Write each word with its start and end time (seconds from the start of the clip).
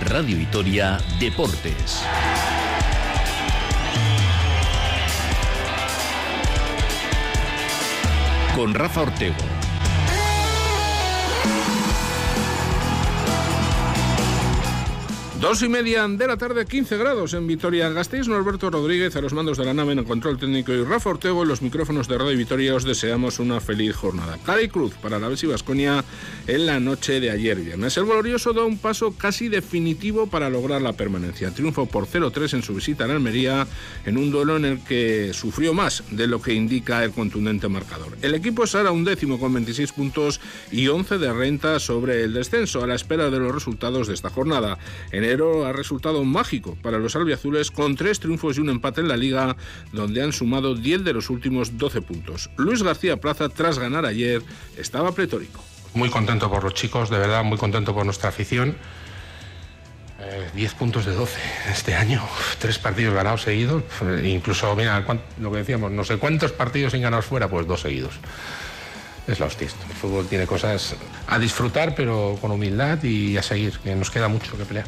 Radio 0.00 0.36
Vitoria 0.36 0.98
Deportes. 1.18 2.02
Con 8.54 8.74
Rafa 8.74 9.02
Ortego. 9.02 9.59
Dos 15.40 15.62
y 15.62 15.70
media 15.70 16.06
de 16.06 16.26
la 16.26 16.36
tarde, 16.36 16.66
15 16.66 16.98
grados 16.98 17.32
en 17.32 17.46
Vitoria-Gasteiz. 17.46 18.28
Norberto 18.28 18.68
Rodríguez 18.68 19.16
a 19.16 19.22
los 19.22 19.32
mandos 19.32 19.56
de 19.56 19.64
la 19.64 19.72
nave 19.72 19.92
en 19.92 20.00
el 20.00 20.04
control 20.04 20.38
técnico 20.38 20.70
y 20.70 20.84
Rafa 20.84 21.08
Ortego 21.08 21.44
en 21.44 21.48
los 21.48 21.62
micrófonos 21.62 22.08
de 22.08 22.18
Radio 22.18 22.36
Vitoria. 22.36 22.74
Os 22.74 22.84
deseamos 22.84 23.38
una 23.38 23.58
feliz 23.58 23.96
jornada. 23.96 24.36
Cara 24.44 24.60
y 24.60 24.68
cruz 24.68 24.92
para 25.00 25.18
la 25.18 25.28
Besi 25.28 25.46
Vasconia 25.46 26.04
en 26.46 26.66
la 26.66 26.78
noche 26.78 27.20
de 27.20 27.30
ayer 27.30 27.56
viernes. 27.58 27.96
El 27.96 28.04
glorioso 28.04 28.52
da 28.52 28.64
un 28.64 28.76
paso 28.76 29.14
casi 29.16 29.48
definitivo 29.48 30.26
para 30.26 30.50
lograr 30.50 30.82
la 30.82 30.92
permanencia. 30.92 31.50
Triunfo 31.52 31.86
por 31.86 32.06
0-3 32.06 32.56
en 32.56 32.62
su 32.62 32.74
visita 32.74 33.04
a 33.04 33.10
Almería 33.10 33.66
en 34.04 34.18
un 34.18 34.30
duelo 34.30 34.58
en 34.58 34.66
el 34.66 34.84
que 34.84 35.30
sufrió 35.32 35.72
más 35.72 36.04
de 36.10 36.26
lo 36.26 36.42
que 36.42 36.52
indica 36.52 37.02
el 37.02 37.12
contundente 37.12 37.66
marcador. 37.66 38.14
El 38.20 38.34
equipo 38.34 38.64
es 38.64 38.74
un 38.74 39.04
décimo 39.04 39.40
con 39.40 39.54
26 39.54 39.92
puntos 39.92 40.38
y 40.70 40.88
11 40.88 41.16
de 41.16 41.32
renta 41.32 41.80
sobre 41.80 42.24
el 42.24 42.34
descenso 42.34 42.84
a 42.84 42.86
la 42.86 42.94
espera 42.94 43.30
de 43.30 43.38
los 43.38 43.54
resultados 43.54 44.06
de 44.06 44.12
esta 44.12 44.28
jornada. 44.28 44.76
En 45.12 45.29
ha 45.66 45.72
resultado 45.72 46.24
mágico 46.24 46.76
para 46.82 46.98
los 46.98 47.14
albiazules 47.14 47.70
con 47.70 47.94
tres 47.94 48.18
triunfos 48.18 48.56
y 48.56 48.60
un 48.60 48.68
empate 48.68 49.00
en 49.00 49.08
la 49.08 49.16
liga, 49.16 49.56
donde 49.92 50.22
han 50.22 50.32
sumado 50.32 50.74
10 50.74 51.04
de 51.04 51.12
los 51.12 51.30
últimos 51.30 51.78
12 51.78 52.02
puntos. 52.02 52.50
Luis 52.56 52.82
García 52.82 53.18
Plaza, 53.18 53.48
tras 53.48 53.78
ganar 53.78 54.06
ayer, 54.06 54.42
estaba 54.76 55.12
pletórico. 55.12 55.62
Muy 55.94 56.10
contento 56.10 56.50
por 56.50 56.64
los 56.64 56.74
chicos, 56.74 57.10
de 57.10 57.18
verdad, 57.18 57.44
muy 57.44 57.58
contento 57.58 57.94
por 57.94 58.04
nuestra 58.04 58.30
afición. 58.30 58.76
10 60.54 60.72
eh, 60.72 60.76
puntos 60.78 61.06
de 61.06 61.12
12 61.12 61.38
este 61.70 61.94
año, 61.94 62.22
tres 62.58 62.78
partidos 62.78 63.14
ganados 63.14 63.42
seguidos, 63.42 63.82
eh, 64.02 64.28
incluso, 64.28 64.74
mira, 64.76 65.04
lo 65.40 65.50
que 65.50 65.58
decíamos, 65.58 65.90
no 65.92 66.04
sé 66.04 66.18
cuántos 66.18 66.52
partidos 66.52 66.92
sin 66.92 67.02
ganar 67.02 67.22
fuera, 67.22 67.48
pues 67.48 67.66
dos 67.66 67.80
seguidos 67.80 68.14
es 69.26 69.38
la 69.38 69.46
hostia. 69.46 69.66
El 69.66 69.94
fútbol 69.94 70.26
tiene 70.26 70.46
cosas 70.46 70.96
a 71.26 71.38
disfrutar, 71.38 71.94
pero 71.94 72.36
con 72.40 72.50
humildad 72.50 73.02
y 73.02 73.36
a 73.36 73.42
seguir, 73.42 73.78
que 73.78 73.94
nos 73.94 74.10
queda 74.10 74.28
mucho 74.28 74.56
que 74.58 74.64
pelear. 74.64 74.86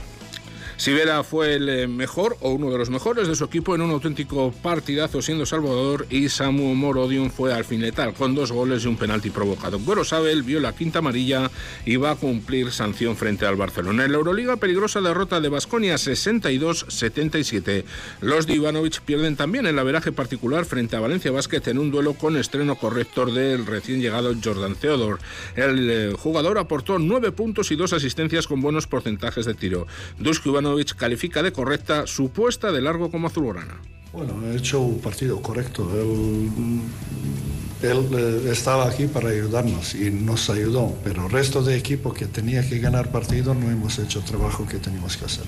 Sivera 0.82 1.22
fue 1.22 1.54
el 1.54 1.68
eh, 1.68 1.86
mejor 1.86 2.36
o 2.40 2.50
uno 2.50 2.68
de 2.68 2.76
los 2.76 2.90
mejores 2.90 3.28
de 3.28 3.36
su 3.36 3.44
equipo 3.44 3.76
en 3.76 3.82
un 3.82 3.92
auténtico 3.92 4.50
partidazo 4.50 5.22
siendo 5.22 5.46
Salvador 5.46 6.08
y 6.10 6.28
Samu 6.28 6.74
Morodion 6.74 7.30
fue 7.30 7.54
al 7.54 7.64
fin 7.64 7.82
letal 7.82 8.14
con 8.14 8.34
dos 8.34 8.50
goles 8.50 8.82
y 8.82 8.88
un 8.88 8.96
penalti 8.96 9.30
provocado. 9.30 9.78
Güero 9.78 10.02
Sabel 10.02 10.42
vio 10.42 10.58
la 10.58 10.74
quinta 10.74 10.98
amarilla 10.98 11.52
y 11.86 11.94
va 11.94 12.10
a 12.10 12.16
cumplir 12.16 12.72
sanción 12.72 13.14
frente 13.14 13.46
al 13.46 13.54
Barcelona. 13.54 14.06
En 14.06 14.10
la 14.10 14.18
Euroliga 14.18 14.56
peligrosa 14.56 15.00
derrota 15.00 15.40
de 15.40 15.50
Basconia 15.50 15.94
62-77. 15.94 17.84
Los 18.20 18.48
de 18.48 18.54
Ivanovic 18.54 19.02
pierden 19.02 19.36
también 19.36 19.66
el 19.66 19.78
averaje 19.78 20.10
particular 20.10 20.64
frente 20.64 20.96
a 20.96 21.00
Valencia 21.00 21.30
Basket 21.30 21.62
en 21.68 21.78
un 21.78 21.92
duelo 21.92 22.14
con 22.14 22.36
estreno 22.36 22.74
corrector 22.74 23.32
del 23.32 23.66
recién 23.66 24.00
llegado 24.00 24.34
Jordan 24.42 24.74
Theodore. 24.74 25.22
El 25.54 25.88
eh, 25.88 26.12
jugador 26.18 26.58
aportó 26.58 26.98
nueve 26.98 27.30
puntos 27.30 27.70
y 27.70 27.76
dos 27.76 27.92
asistencias 27.92 28.48
con 28.48 28.60
buenos 28.60 28.88
porcentajes 28.88 29.46
de 29.46 29.54
tiro. 29.54 29.86
Dusko 30.18 30.48
Ivanovic 30.48 30.71
califica 30.96 31.42
de 31.42 31.52
correcta 31.52 32.06
su 32.06 32.30
puesta 32.30 32.72
de 32.72 32.80
largo 32.80 33.10
como 33.10 33.26
azulgrana. 33.28 33.80
Bueno, 34.12 34.34
ha 34.44 34.54
hecho 34.54 34.80
un 34.80 35.00
partido 35.00 35.40
correcto. 35.40 35.88
Él, 35.98 36.50
él 37.82 38.08
eh, 38.12 38.50
estaba 38.52 38.86
aquí 38.86 39.06
para 39.06 39.30
ayudarnos 39.30 39.94
y 39.94 40.10
nos 40.10 40.50
ayudó, 40.50 40.94
pero 41.02 41.26
el 41.26 41.32
resto 41.32 41.62
de 41.62 41.76
equipo 41.76 42.12
que 42.12 42.26
tenía 42.26 42.68
que 42.68 42.78
ganar 42.78 43.10
partido 43.10 43.54
no 43.54 43.70
hemos 43.70 43.98
hecho 43.98 44.18
el 44.18 44.24
trabajo 44.26 44.66
que 44.66 44.78
teníamos 44.78 45.16
que 45.16 45.24
hacer. 45.24 45.46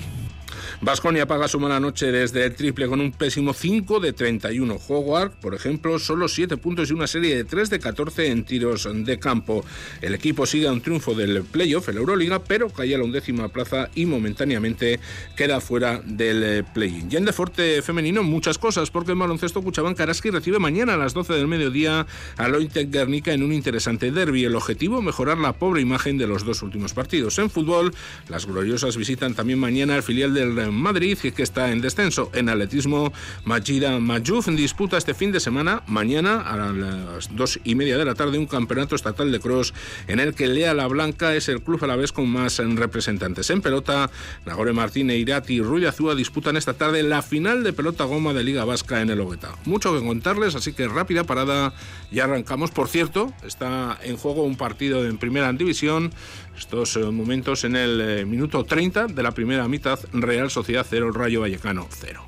Vasconia 0.81 1.27
paga 1.27 1.49
su 1.49 1.61
mala 1.61 1.81
noche 1.81 2.11
desde 2.11 2.45
el 2.45 2.55
triple 2.55 2.89
con 2.89 3.01
un 3.01 3.13
pésimo 3.13 3.55
5 3.55 4.01
de 4.01 4.13
31. 4.13 4.79
Howard, 4.89 5.33
por 5.41 5.55
ejemplo, 5.55 5.99
solo 5.99 6.29
7 6.29 6.57
puntos 6.57 6.91
y 6.91 6.95
una 6.95 7.07
serie 7.07 7.37
de 7.37 7.45
3 7.45 7.71
de 7.71 7.79
14 7.79 8.29
en 8.29 8.45
tiros 8.45 8.89
de 8.93 9.19
campo. 9.19 9.65
El 10.01 10.15
equipo 10.15 10.47
sigue 10.47 10.69
a 10.69 10.73
un 10.73 10.81
triunfo 10.81 11.15
del 11.15 11.43
playoff, 11.45 11.89
en 11.89 11.95
la 11.95 12.01
Euroliga, 12.01 12.39
pero 12.41 12.69
cae 12.71 12.95
a 12.95 12.99
la 12.99 13.05
undécima 13.05 13.49
plaza 13.49 13.89
y 13.95 14.07
momentáneamente 14.07 15.01
queda 15.37 15.61
fuera 15.61 16.01
del 16.05 16.65
play-in. 16.65 17.09
Y 17.11 17.17
en 17.17 17.25
deporte 17.25 17.81
femenino, 17.83 18.23
muchas 18.23 18.59
cosas, 18.59 18.91
porque 18.91 19.13
el 19.13 19.19
baloncesto 19.19 19.63
Cuchabán 19.63 19.95
Karaski 19.95 20.31
recibe 20.31 20.59
mañana 20.59 20.95
a 20.95 20.97
las 20.97 21.15
12 21.15 21.35
del 21.35 21.49
mediodía 21.49 22.07
a 22.37 22.49
Lointec 22.49 22.91
Guernica 22.91 23.33
en 23.33 23.43
un 23.43 23.53
interesante 23.53 24.11
derby. 24.11 24.45
El 24.45 24.57
objetivo, 24.57 25.03
mejorar 25.03 25.39
la 25.39 25.53
pobre 25.53 25.81
imagen 25.81 26.19
de 26.19 26.27
los 26.27 26.45
dos 26.45 26.63
últimos 26.63 26.95
partidos. 26.95 27.39
En 27.39 27.51
fútbol, 27.51 27.95
las 28.29 28.47
gloriosas 28.47 28.97
visitan 28.97 29.35
también 29.35 29.59
mañana 29.59 29.95
al 29.95 30.03
filial 30.03 30.35
del 30.35 30.55
Madrid, 30.71 31.19
que 31.19 31.43
está 31.43 31.71
en 31.71 31.81
descenso. 31.81 32.31
En 32.35 32.49
atletismo, 32.49 33.13
Majida 33.45 33.99
Mayouf 33.99 34.49
disputa 34.49 34.97
este 34.97 35.15
fin 35.15 35.33
de 35.33 35.41
semana, 35.41 35.83
mañana 35.87 36.41
a 36.41 36.57
las 36.73 37.35
dos 37.35 37.61
y 37.65 37.75
media 37.75 37.99
de 37.99 38.05
la 38.05 38.15
tarde, 38.15 38.39
un 38.39 38.47
campeonato 38.47 38.95
estatal 38.95 39.31
de 39.33 39.41
cross 39.41 39.75
en 40.07 40.21
el 40.21 40.35
que 40.35 40.49
Lea 40.49 40.75
La 40.75 40.87
Blanca 40.87 41.35
es 41.35 41.49
el 41.49 41.63
club 41.63 41.83
a 41.85 41.87
la 41.87 41.97
vez 41.97 42.13
con 42.13 42.29
más 42.29 42.59
representantes. 42.59 43.51
En 43.51 43.63
pelota, 43.63 44.11
Nagore 44.47 44.73
Martínez, 44.73 45.19
Irati 45.19 45.55
y 45.55 45.61
Ruy 45.63 45.87
Azúa 45.87 46.15
disputan 46.15 46.57
esta 46.57 46.75
tarde 46.75 47.03
la 47.03 47.23
final 47.23 47.63
de 47.63 47.73
pelota 47.73 48.05
goma 48.05 48.33
de 48.33 48.45
Liga 48.45 48.65
Vasca 48.65 49.01
en 49.01 49.11
el 49.11 49.21
Ogueta. 49.21 49.57
Mucho 49.65 49.93
que 49.93 50.05
contarles, 50.05 50.55
así 50.55 50.73
que 50.73 50.89
rápida 50.89 51.25
parada 51.25 51.75
y 52.11 52.21
arrancamos. 52.21 52.71
Por 52.71 52.89
cierto, 52.89 53.33
está 53.45 53.99
en 54.03 54.17
juego 54.17 54.43
un 54.43 54.57
partido 54.57 55.05
en 55.05 55.19
primera 55.19 55.53
división 55.53 56.13
estos 56.57 56.97
eh, 56.97 57.01
momentos 57.01 57.65
en 57.65 57.77
el 57.77 58.01
eh, 58.01 58.25
minuto 58.25 58.65
30 58.65 59.09
de 59.09 59.23
la 59.23 59.33
primera 59.33 59.67
mitad, 59.69 59.99
Real 60.13 60.51
Sociedad 60.55 60.87
0, 60.89 61.11
Rayo 61.11 61.41
Vallecano 61.41 61.89
0. 61.91 62.25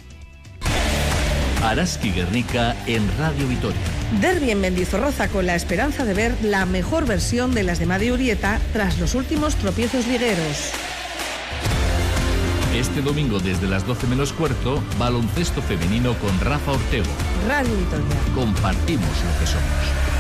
Araski 1.63 2.11
Guernica 2.11 2.77
en 2.87 3.09
Radio 3.19 3.47
Vitoria. 3.47 3.79
Derby 4.21 4.51
en 4.51 4.61
Mendizorroza 4.61 5.29
con 5.29 5.47
la 5.47 5.55
esperanza 5.55 6.05
de 6.05 6.13
ver 6.13 6.35
la 6.43 6.67
mejor 6.67 7.07
versión 7.07 7.55
de 7.55 7.63
las 7.63 7.79
de 7.79 7.87
Madrid 7.87 8.15
Urieta 8.15 8.61
tras 8.73 8.99
los 8.99 9.15
últimos 9.15 9.55
tropiezos 9.55 10.09
ligueros. 10.09 10.73
Este 12.75 13.01
domingo 13.01 13.39
desde 13.39 13.69
las 13.69 13.87
12 13.87 14.09
menos 14.09 14.33
cuarto, 14.33 14.83
baloncesto 14.99 15.63
femenino 15.63 16.15
con 16.19 16.39
Rafa 16.41 16.73
Ortego. 16.73 17.07
Radio 17.47 17.77
Vitoria. 17.77 18.17
Compartimos 18.35 19.09
lo 19.09 19.41
que 19.41 19.47
somos. 19.47 20.16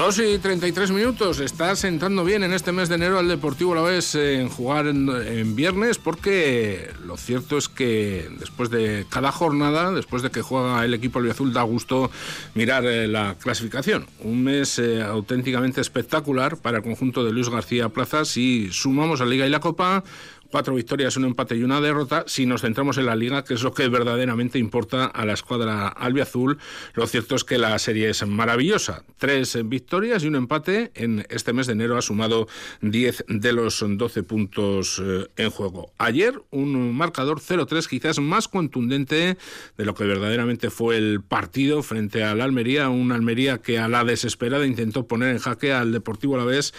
2 0.00 0.18
y 0.20 0.38
33 0.38 0.92
minutos. 0.92 1.40
Está 1.40 1.76
sentando 1.76 2.24
bien 2.24 2.42
en 2.42 2.54
este 2.54 2.72
mes 2.72 2.88
de 2.88 2.94
enero 2.94 3.18
al 3.18 3.28
Deportivo 3.28 3.74
la 3.74 3.82
vez 3.82 4.14
en 4.14 4.48
jugar 4.48 4.86
en, 4.86 5.54
viernes 5.54 5.98
porque 5.98 6.88
lo 7.04 7.18
cierto 7.18 7.58
es 7.58 7.68
que 7.68 8.30
después 8.38 8.70
de 8.70 9.04
cada 9.10 9.30
jornada, 9.30 9.92
después 9.92 10.22
de 10.22 10.30
que 10.30 10.40
juega 10.40 10.82
el 10.86 10.94
equipo 10.94 11.18
albiazul, 11.18 11.52
da 11.52 11.64
gusto 11.64 12.10
mirar 12.54 12.86
eh, 12.86 13.08
la 13.08 13.34
clasificación. 13.34 14.06
Un 14.20 14.42
mes 14.42 14.78
eh, 14.78 15.02
auténticamente 15.02 15.82
espectacular 15.82 16.56
para 16.56 16.78
el 16.78 16.82
conjunto 16.82 17.22
de 17.22 17.32
Luis 17.32 17.50
García 17.50 17.90
Plaza. 17.90 18.24
Si 18.24 18.70
sumamos 18.72 19.20
la 19.20 19.26
Liga 19.26 19.46
y 19.46 19.50
la 19.50 19.60
Copa, 19.60 20.02
cuatro 20.50 20.74
victorias, 20.74 21.16
un 21.16 21.24
empate 21.24 21.56
y 21.56 21.62
una 21.62 21.80
derrota. 21.80 22.24
Si 22.26 22.46
nos 22.46 22.62
centramos 22.62 22.98
en 22.98 23.06
la 23.06 23.16
liga, 23.16 23.44
que 23.44 23.54
es 23.54 23.62
lo 23.62 23.72
que 23.72 23.88
verdaderamente 23.88 24.58
importa 24.58 25.06
a 25.06 25.24
la 25.24 25.32
escuadra 25.32 25.88
albiazul, 25.88 26.58
lo 26.94 27.06
cierto 27.06 27.36
es 27.36 27.44
que 27.44 27.58
la 27.58 27.78
serie 27.78 28.10
es 28.10 28.26
maravillosa. 28.26 29.04
Tres 29.18 29.58
victorias 29.64 30.24
y 30.24 30.28
un 30.28 30.36
empate. 30.36 30.90
En 30.94 31.26
este 31.30 31.52
mes 31.52 31.66
de 31.66 31.74
enero 31.74 31.96
ha 31.96 32.02
sumado 32.02 32.48
10 32.82 33.24
de 33.28 33.52
los 33.52 33.84
12 33.86 34.22
puntos 34.22 35.00
eh, 35.04 35.28
en 35.36 35.50
juego. 35.50 35.92
Ayer 35.98 36.42
un 36.50 36.94
marcador 36.94 37.40
0-3 37.40 37.86
quizás 37.86 38.18
más 38.18 38.48
contundente 38.48 39.36
de 39.76 39.84
lo 39.84 39.94
que 39.94 40.04
verdaderamente 40.04 40.70
fue 40.70 40.96
el 40.96 41.22
partido 41.22 41.82
frente 41.82 42.24
al 42.24 42.40
Almería, 42.40 42.88
una 42.88 43.14
Almería 43.14 43.58
que 43.58 43.78
a 43.78 43.88
la 43.88 44.04
desesperada 44.04 44.66
intentó 44.66 45.06
poner 45.06 45.30
en 45.30 45.38
jaque 45.38 45.72
al 45.72 45.92
Deportivo 45.92 46.34
a 46.34 46.38
la 46.38 46.44
vez 46.44 46.72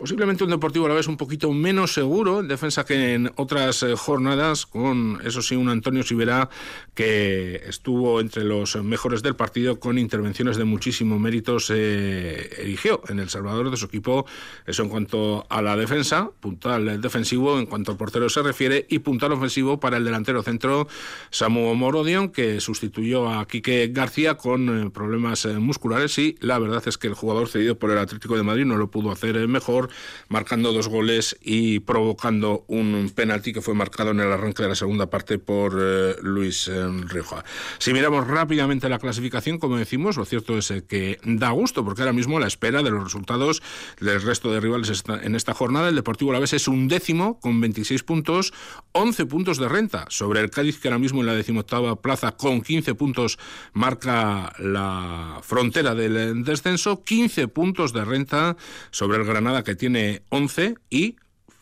Posiblemente 0.00 0.44
un 0.44 0.48
Deportivo 0.48 0.86
a 0.86 0.88
la 0.88 0.94
vez 0.94 1.08
un 1.08 1.18
poquito 1.18 1.52
menos 1.52 1.92
seguro 1.92 2.40
en 2.40 2.48
defensa 2.48 2.86
que 2.86 3.12
en 3.12 3.30
otras 3.36 3.82
eh, 3.82 3.94
jornadas, 3.94 4.64
con 4.64 5.20
eso 5.26 5.42
sí, 5.42 5.56
un 5.56 5.68
Antonio 5.68 6.02
Sibera 6.02 6.48
que 6.94 7.56
estuvo 7.66 8.18
entre 8.22 8.44
los 8.44 8.82
mejores 8.82 9.22
del 9.22 9.36
partido 9.36 9.78
con 9.78 9.98
intervenciones 9.98 10.56
de 10.56 10.64
muchísimo 10.64 11.18
mérito, 11.18 11.60
se 11.60 12.62
erigió 12.62 13.02
en 13.08 13.18
el 13.18 13.28
salvador 13.28 13.70
de 13.70 13.76
su 13.76 13.84
equipo. 13.84 14.24
Eso 14.64 14.84
en 14.84 14.88
cuanto 14.88 15.46
a 15.50 15.60
la 15.60 15.76
defensa, 15.76 16.30
puntal 16.40 17.02
defensivo 17.02 17.58
en 17.58 17.66
cuanto 17.66 17.90
al 17.92 17.98
portero 17.98 18.30
se 18.30 18.40
refiere 18.40 18.86
y 18.88 19.00
puntal 19.00 19.32
ofensivo 19.32 19.80
para 19.80 19.98
el 19.98 20.04
delantero 20.04 20.42
centro 20.42 20.88
Samu 21.28 21.74
Morodion, 21.74 22.30
que 22.30 22.62
sustituyó 22.62 23.28
a 23.28 23.46
Quique 23.46 23.88
García 23.92 24.38
con 24.38 24.86
eh, 24.86 24.90
problemas 24.90 25.44
eh, 25.44 25.58
musculares 25.58 26.16
y 26.18 26.38
la 26.40 26.58
verdad 26.58 26.82
es 26.86 26.96
que 26.96 27.08
el 27.08 27.14
jugador 27.14 27.48
cedido 27.48 27.78
por 27.78 27.90
el 27.90 27.98
Atlético 27.98 28.34
de 28.38 28.44
Madrid 28.44 28.64
no 28.64 28.78
lo 28.78 28.90
pudo 28.90 29.10
hacer 29.10 29.46
mejor 29.46 29.89
marcando 30.28 30.72
dos 30.72 30.88
goles 30.88 31.36
y 31.42 31.80
provocando 31.80 32.64
un 32.68 33.10
penalti 33.14 33.52
que 33.52 33.60
fue 33.60 33.74
marcado 33.74 34.10
en 34.10 34.20
el 34.20 34.32
arranque 34.32 34.62
de 34.62 34.68
la 34.68 34.74
segunda 34.74 35.10
parte 35.10 35.38
por 35.38 35.76
eh, 35.80 36.16
Luis 36.22 36.68
eh, 36.68 36.86
Rioja. 37.06 37.44
Si 37.78 37.92
miramos 37.92 38.26
rápidamente 38.26 38.88
la 38.88 38.98
clasificación, 38.98 39.58
como 39.58 39.76
decimos, 39.76 40.16
lo 40.16 40.24
cierto 40.24 40.58
es 40.58 40.70
eh, 40.70 40.84
que 40.86 41.18
da 41.24 41.50
gusto, 41.50 41.84
porque 41.84 42.02
ahora 42.02 42.12
mismo 42.12 42.36
a 42.36 42.40
la 42.40 42.46
espera 42.46 42.82
de 42.82 42.90
los 42.90 43.04
resultados 43.04 43.62
del 44.00 44.22
resto 44.22 44.52
de 44.52 44.60
rivales 44.60 45.02
en 45.22 45.34
esta 45.34 45.54
jornada, 45.54 45.88
el 45.88 45.94
Deportivo 45.94 46.30
Alavés 46.30 46.52
es 46.52 46.68
un 46.68 46.88
décimo 46.88 47.40
con 47.40 47.60
26 47.60 48.02
puntos, 48.02 48.52
11 48.92 49.26
puntos 49.26 49.58
de 49.58 49.68
renta 49.68 50.06
sobre 50.08 50.40
el 50.40 50.50
Cádiz, 50.50 50.80
que 50.80 50.88
ahora 50.88 50.98
mismo 50.98 51.20
en 51.20 51.26
la 51.26 51.34
decimoctava 51.34 52.00
plaza 52.00 52.32
con 52.32 52.62
15 52.62 52.94
puntos 52.94 53.38
marca 53.72 54.52
la 54.58 55.40
frontera 55.42 55.94
del 55.94 56.44
descenso, 56.44 57.02
15 57.02 57.48
puntos 57.48 57.92
de 57.92 58.04
renta 58.04 58.56
sobre 58.90 59.18
el 59.18 59.24
Granada 59.24 59.64
que 59.64 59.74
tiene 59.80 60.20
11 60.28 60.74
y 60.90 61.16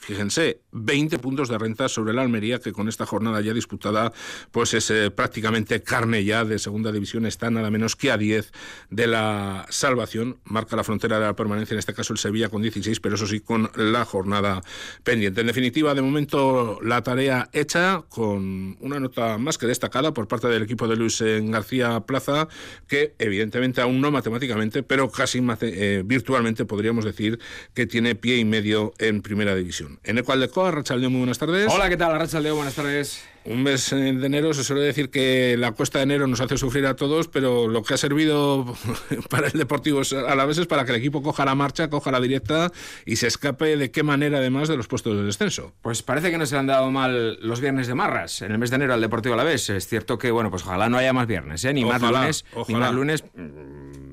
fíjense, 0.08 0.62
20 0.72 1.18
puntos 1.18 1.50
de 1.50 1.58
renta 1.58 1.86
sobre 1.86 2.14
la 2.14 2.22
Almería, 2.22 2.60
que 2.60 2.72
con 2.72 2.88
esta 2.88 3.04
jornada 3.04 3.42
ya 3.42 3.52
disputada, 3.52 4.10
pues 4.50 4.72
es 4.72 4.90
eh, 4.90 5.10
prácticamente 5.10 5.82
carne 5.82 6.24
ya 6.24 6.46
de 6.46 6.58
segunda 6.58 6.92
división, 6.92 7.26
está 7.26 7.50
nada 7.50 7.70
menos 7.70 7.94
que 7.94 8.10
a 8.10 8.16
10 8.16 8.50
de 8.88 9.06
la 9.06 9.66
salvación. 9.68 10.38
Marca 10.44 10.76
la 10.76 10.84
frontera 10.84 11.18
de 11.20 11.26
la 11.26 11.36
permanencia, 11.36 11.74
en 11.74 11.80
este 11.80 11.92
caso 11.92 12.14
el 12.14 12.18
Sevilla 12.18 12.48
con 12.48 12.62
16, 12.62 13.00
pero 13.00 13.16
eso 13.16 13.26
sí, 13.26 13.40
con 13.40 13.70
la 13.76 14.06
jornada 14.06 14.62
pendiente. 15.04 15.42
En 15.42 15.46
definitiva, 15.46 15.92
de 15.92 16.00
momento, 16.00 16.78
la 16.82 17.02
tarea 17.02 17.50
hecha 17.52 18.02
con 18.08 18.78
una 18.80 19.00
nota 19.00 19.36
más 19.36 19.58
que 19.58 19.66
destacada 19.66 20.14
por 20.14 20.26
parte 20.26 20.48
del 20.48 20.62
equipo 20.62 20.88
de 20.88 20.96
Luis 20.96 21.20
eh, 21.20 21.42
García 21.44 22.00
Plaza, 22.00 22.48
que 22.86 23.14
evidentemente 23.18 23.82
aún 23.82 24.00
no 24.00 24.10
matemáticamente, 24.10 24.82
pero 24.82 25.10
casi 25.10 25.42
eh, 25.60 26.02
virtualmente 26.02 26.64
podríamos 26.64 27.04
decir 27.04 27.38
que 27.74 27.86
tiene 27.86 28.14
pie 28.14 28.38
y 28.38 28.46
medio 28.46 28.94
en 28.98 29.20
primera 29.20 29.54
división. 29.54 29.97
En 30.04 30.18
el 30.18 30.24
cual 30.24 30.40
de 30.40 30.48
Rachaldeón, 30.70 31.12
muy 31.12 31.20
buenas 31.20 31.38
tardes. 31.38 31.70
Hola, 31.72 31.88
¿qué 31.88 31.96
tal, 31.96 32.18
Rachaldeón? 32.18 32.56
Buenas 32.56 32.74
tardes. 32.74 33.22
Un 33.44 33.62
mes 33.62 33.90
de 33.90 34.08
enero 34.08 34.52
se 34.52 34.62
suele 34.62 34.82
decir 34.82 35.10
que 35.10 35.56
la 35.58 35.72
cuesta 35.72 35.98
de 35.98 36.04
enero 36.04 36.26
nos 36.26 36.40
hace 36.40 36.58
sufrir 36.58 36.86
a 36.86 36.96
todos, 36.96 37.28
pero 37.28 37.66
lo 37.66 37.82
que 37.82 37.94
ha 37.94 37.96
servido 37.96 38.76
para 39.30 39.46
el 39.46 39.52
Deportivo 39.54 40.02
a 40.28 40.34
la 40.34 40.44
vez 40.44 40.58
es 40.58 40.66
para 40.66 40.84
que 40.84 40.92
el 40.92 40.98
equipo 40.98 41.22
coja 41.22 41.44
la 41.44 41.54
marcha, 41.54 41.88
coja 41.88 42.10
la 42.10 42.20
directa 42.20 42.70
y 43.06 43.16
se 43.16 43.26
escape 43.26 43.76
de 43.76 43.90
qué 43.90 44.02
manera 44.02 44.38
además 44.38 44.68
de 44.68 44.76
los 44.76 44.86
puestos 44.86 45.16
de 45.16 45.22
descenso. 45.22 45.72
Pues 45.82 46.02
parece 46.02 46.30
que 46.30 46.38
no 46.38 46.46
se 46.46 46.54
le 46.54 46.60
han 46.60 46.66
dado 46.66 46.90
mal 46.90 47.38
los 47.40 47.60
viernes 47.60 47.86
de 47.86 47.94
marras 47.94 48.42
en 48.42 48.52
el 48.52 48.58
mes 48.58 48.70
de 48.70 48.76
enero 48.76 48.94
al 48.94 49.00
Deportivo 49.00 49.34
a 49.34 49.38
la 49.38 49.44
vez. 49.44 49.70
Es 49.70 49.86
cierto 49.86 50.18
que, 50.18 50.30
bueno, 50.30 50.50
pues 50.50 50.62
ojalá 50.64 50.88
no 50.88 50.98
haya 50.98 51.12
más 51.12 51.26
viernes, 51.26 51.64
¿eh? 51.64 51.72
ni 51.72 51.84
más 51.84 52.02
lunes, 52.02 52.44
ni 52.68 52.74
más 52.74 52.92
lunes 52.92 53.24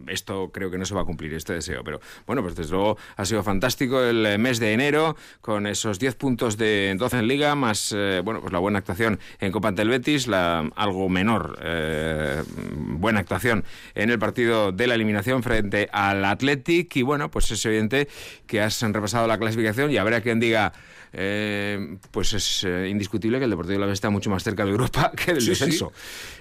esto 0.07 0.51
creo 0.51 0.71
que 0.71 0.77
no 0.77 0.85
se 0.85 0.93
va 0.93 1.01
a 1.01 1.05
cumplir, 1.05 1.33
este 1.33 1.53
deseo. 1.53 1.83
Pero 1.83 1.99
bueno, 2.25 2.41
pues 2.41 2.55
desde 2.55 2.71
luego 2.71 2.97
ha 3.15 3.25
sido 3.25 3.43
fantástico 3.43 4.01
el 4.03 4.25
eh, 4.25 4.37
mes 4.37 4.59
de 4.59 4.73
enero, 4.73 5.15
con 5.41 5.67
esos 5.67 5.99
10 5.99 6.15
puntos 6.15 6.57
de 6.57 6.95
12 6.97 7.19
en 7.19 7.27
Liga, 7.27 7.55
más 7.55 7.93
eh, 7.95 8.21
bueno, 8.23 8.41
pues 8.41 8.53
la 8.53 8.59
buena 8.59 8.79
actuación 8.79 9.14
en 9.39 9.51
Copa 9.51 9.69
ante 9.69 9.81
el 9.81 9.89
Betis, 9.89 10.27
la 10.27 10.69
algo 10.75 11.09
menor 11.09 11.57
eh, 11.61 12.43
buena 12.75 13.19
actuación 13.19 13.63
en 13.93 14.09
el 14.09 14.19
partido 14.19 14.71
de 14.71 14.87
la 14.87 14.95
eliminación 14.95 15.43
frente 15.43 15.89
al 15.91 16.23
Athletic. 16.25 16.95
Y 16.95 17.01
bueno, 17.01 17.29
pues 17.31 17.51
es 17.51 17.65
evidente 17.65 18.07
que 18.47 18.61
has 18.61 18.81
repasado 18.81 19.27
la 19.27 19.37
clasificación 19.37 19.91
y 19.91 19.97
habrá 19.97 20.21
quien 20.21 20.39
diga. 20.39 20.73
Eh, 21.17 21.97
pues 22.11 22.33
es 22.33 22.65
eh, 22.65 22.89
indiscutible 22.89 23.37
que 23.37 23.45
el 23.45 23.49
Deportivo 23.49 23.79
de 23.79 23.87
la 23.87 23.93
está 23.93 24.09
mucho 24.09 24.29
más 24.29 24.43
cerca 24.43 24.65
de 24.65 24.71
Europa 24.71 25.13
que 25.25 25.33
del 25.33 25.45
descenso. 25.45 25.93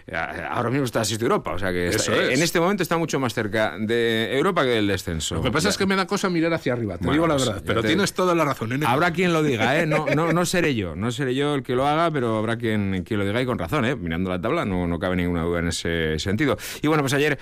Eh, 0.07 0.17
ahora 0.17 0.69
mismo 0.69 0.85
está 0.85 1.01
a 1.01 1.05
de 1.05 1.15
Europa, 1.15 1.53
o 1.53 1.59
sea 1.59 1.73
que 1.73 1.87
en 1.87 2.43
este 2.43 2.59
momento 2.59 2.83
está 2.83 2.99
mucho 2.99 3.21
más 3.21 3.33
cerca 3.33 3.77
de 3.79 4.37
Europa 4.37 4.65
que 4.65 4.71
del 4.71 4.89
descenso. 4.89 5.37
Lo 5.37 5.43
que 5.43 5.51
pasa 5.53 5.69
es 5.69 5.79
que 5.79 5.87
me 5.87 5.95
da 5.95 6.07
cosa 6.07 6.29
mirar 6.29 6.53
hacia 6.53 6.73
arriba, 6.73 6.99
te 6.99 7.09
digo 7.09 7.27
la 7.27 7.37
pues, 7.37 7.47
verdad, 7.47 7.63
pero 7.65 7.83
tienes 7.83 8.13
toda 8.15 8.35
la 8.35 8.45
razón. 8.45 8.85
Habrá 8.85 9.13
quien 9.13 9.33
lo 9.33 9.43
diga, 9.43 9.79
¿eh? 9.79 9.87
No, 9.87 10.07
no, 10.15 10.33
no, 10.33 10.45
seré 10.45 10.75
yo, 10.75 10.97
no 10.97 11.13
seré 11.13 11.35
yo 11.35 11.55
el 11.55 11.63
que 11.63 11.75
lo 11.75 11.87
haga, 11.87 12.11
pero 12.11 12.37
habrá 12.37 12.57
quien, 12.57 12.64
quien 12.65 13.19
lo 13.19 13.25
diga 13.25 13.43
y 13.43 13.47
con 13.47 13.59
razón, 13.59 13.85
¿eh? 13.85 13.95
Mirando 13.95 14.31
la 14.31 14.41
tabla 14.41 14.65
no, 14.65 14.87
no 14.87 14.99
cabe 14.99 15.17
ninguna 15.17 15.43
duda 15.43 15.61
en 15.61 15.69
ese 15.69 16.19
sentido. 16.19 16.57
Y 16.83 16.89
bueno, 16.89 17.03
pues 17.03 17.13
ayer, 17.15 17.39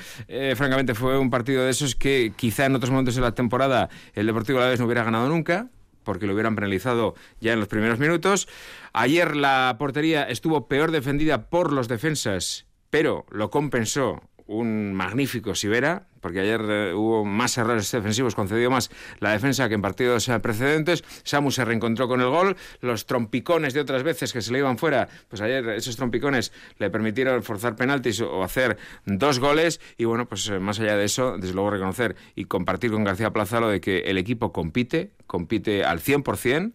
francamente, 0.56 0.94
fue 0.94 1.18
un 1.18 1.30
partido 1.30 1.64
de 1.64 1.70
esos 1.70 1.94
que 1.94 2.32
quizá 2.36 2.66
en 2.66 2.74
otros 2.74 2.90
momentos 2.90 3.14
de 3.14 3.20
la 3.20 3.32
temporada 3.32 3.88
el 4.14 4.26
Deportivo 4.26 4.58
de 4.58 4.64
la 4.64 4.70
vez 4.70 4.80
no 4.80 4.86
hubiera 4.86 5.04
ganado 5.04 5.28
nunca, 5.28 5.68
porque 6.04 6.26
lo 6.26 6.34
hubieran 6.34 6.56
penalizado 6.56 7.14
ya 7.40 7.52
en 7.52 7.60
los 7.60 7.68
primeros 7.68 7.98
minutos. 7.98 8.48
Ayer 8.92 9.36
la 9.36 9.76
portería 9.78 10.24
estuvo 10.24 10.66
peor 10.66 10.90
defendida 10.90 11.48
por 11.48 11.72
los 11.72 11.86
defensas, 11.86 12.66
pero 12.90 13.24
lo 13.30 13.50
compensó 13.50 14.20
un 14.46 14.92
magnífico 14.94 15.54
Sibera, 15.54 16.06
porque 16.20 16.40
ayer 16.40 16.60
eh, 16.68 16.94
hubo 16.94 17.24
más 17.24 17.58
errores 17.58 17.90
defensivos, 17.90 18.34
concedió 18.34 18.70
más 18.70 18.90
la 19.18 19.32
defensa 19.32 19.68
que 19.68 19.74
en 19.74 19.82
partidos 19.82 20.28
eh, 20.28 20.38
precedentes. 20.40 21.04
Samu 21.24 21.50
se 21.50 21.64
reencontró 21.64 22.08
con 22.08 22.20
el 22.20 22.28
gol, 22.28 22.56
los 22.80 23.06
trompicones 23.06 23.74
de 23.74 23.80
otras 23.80 24.02
veces 24.02 24.32
que 24.32 24.40
se 24.40 24.52
le 24.52 24.58
iban 24.58 24.78
fuera, 24.78 25.08
pues 25.28 25.42
ayer 25.42 25.68
esos 25.70 25.96
trompicones 25.96 26.52
le 26.78 26.90
permitieron 26.90 27.42
forzar 27.42 27.76
penaltis 27.76 28.20
o 28.20 28.42
hacer 28.42 28.78
dos 29.04 29.38
goles. 29.40 29.80
Y 29.98 30.04
bueno, 30.04 30.26
pues 30.26 30.48
eh, 30.48 30.58
más 30.58 30.78
allá 30.80 30.96
de 30.96 31.04
eso, 31.04 31.36
desde 31.36 31.54
luego 31.54 31.70
reconocer 31.70 32.16
y 32.34 32.44
compartir 32.44 32.92
con 32.92 33.04
García 33.04 33.32
Plaza 33.32 33.60
lo 33.60 33.68
de 33.68 33.80
que 33.80 34.00
el 34.00 34.16
equipo 34.16 34.52
compite, 34.52 35.12
compite 35.26 35.84
al 35.84 36.00
100%, 36.00 36.72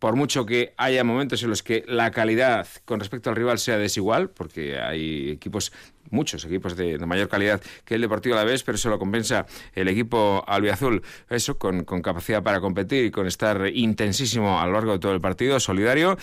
por 0.00 0.16
mucho 0.16 0.46
que 0.46 0.72
haya 0.78 1.04
momentos 1.04 1.42
en 1.42 1.50
los 1.50 1.62
que 1.62 1.84
la 1.86 2.10
calidad 2.10 2.66
con 2.86 2.98
respecto 2.98 3.30
al 3.30 3.36
rival 3.36 3.58
sea 3.58 3.78
desigual, 3.78 4.30
porque 4.30 4.80
hay 4.80 5.30
equipos, 5.30 5.72
muchos 6.10 6.44
equipos 6.46 6.74
de, 6.74 6.98
mayor 6.98 7.28
calidad 7.28 7.60
que 7.84 7.94
el 7.94 8.00
Deportivo 8.00 8.34
a 8.34 8.38
la 8.38 8.44
vez, 8.44 8.62
pero 8.64 8.76
eso 8.76 8.88
lo 8.88 8.98
compensa 8.98 9.46
el 9.74 9.88
equipo 9.88 10.42
albiazul, 10.48 11.02
eso, 11.28 11.58
con, 11.58 11.84
capacidad 11.84 12.42
para 12.42 12.60
competir 12.60 13.04
y 13.04 13.10
con 13.10 13.26
estar 13.26 13.68
intensísimo 13.72 14.58
a 14.58 14.66
lo 14.66 14.72
largo 14.72 14.92
de 14.92 14.98
todo 14.98 15.12
el 15.12 15.20
partido, 15.20 15.60
solidario. 15.60 16.16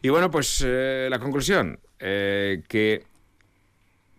Y 0.00 0.08
bueno, 0.10 0.30
pues 0.30 0.64
eh, 0.64 1.08
la 1.10 1.18
conclusión, 1.18 1.80
eh, 1.98 2.62
que 2.68 3.02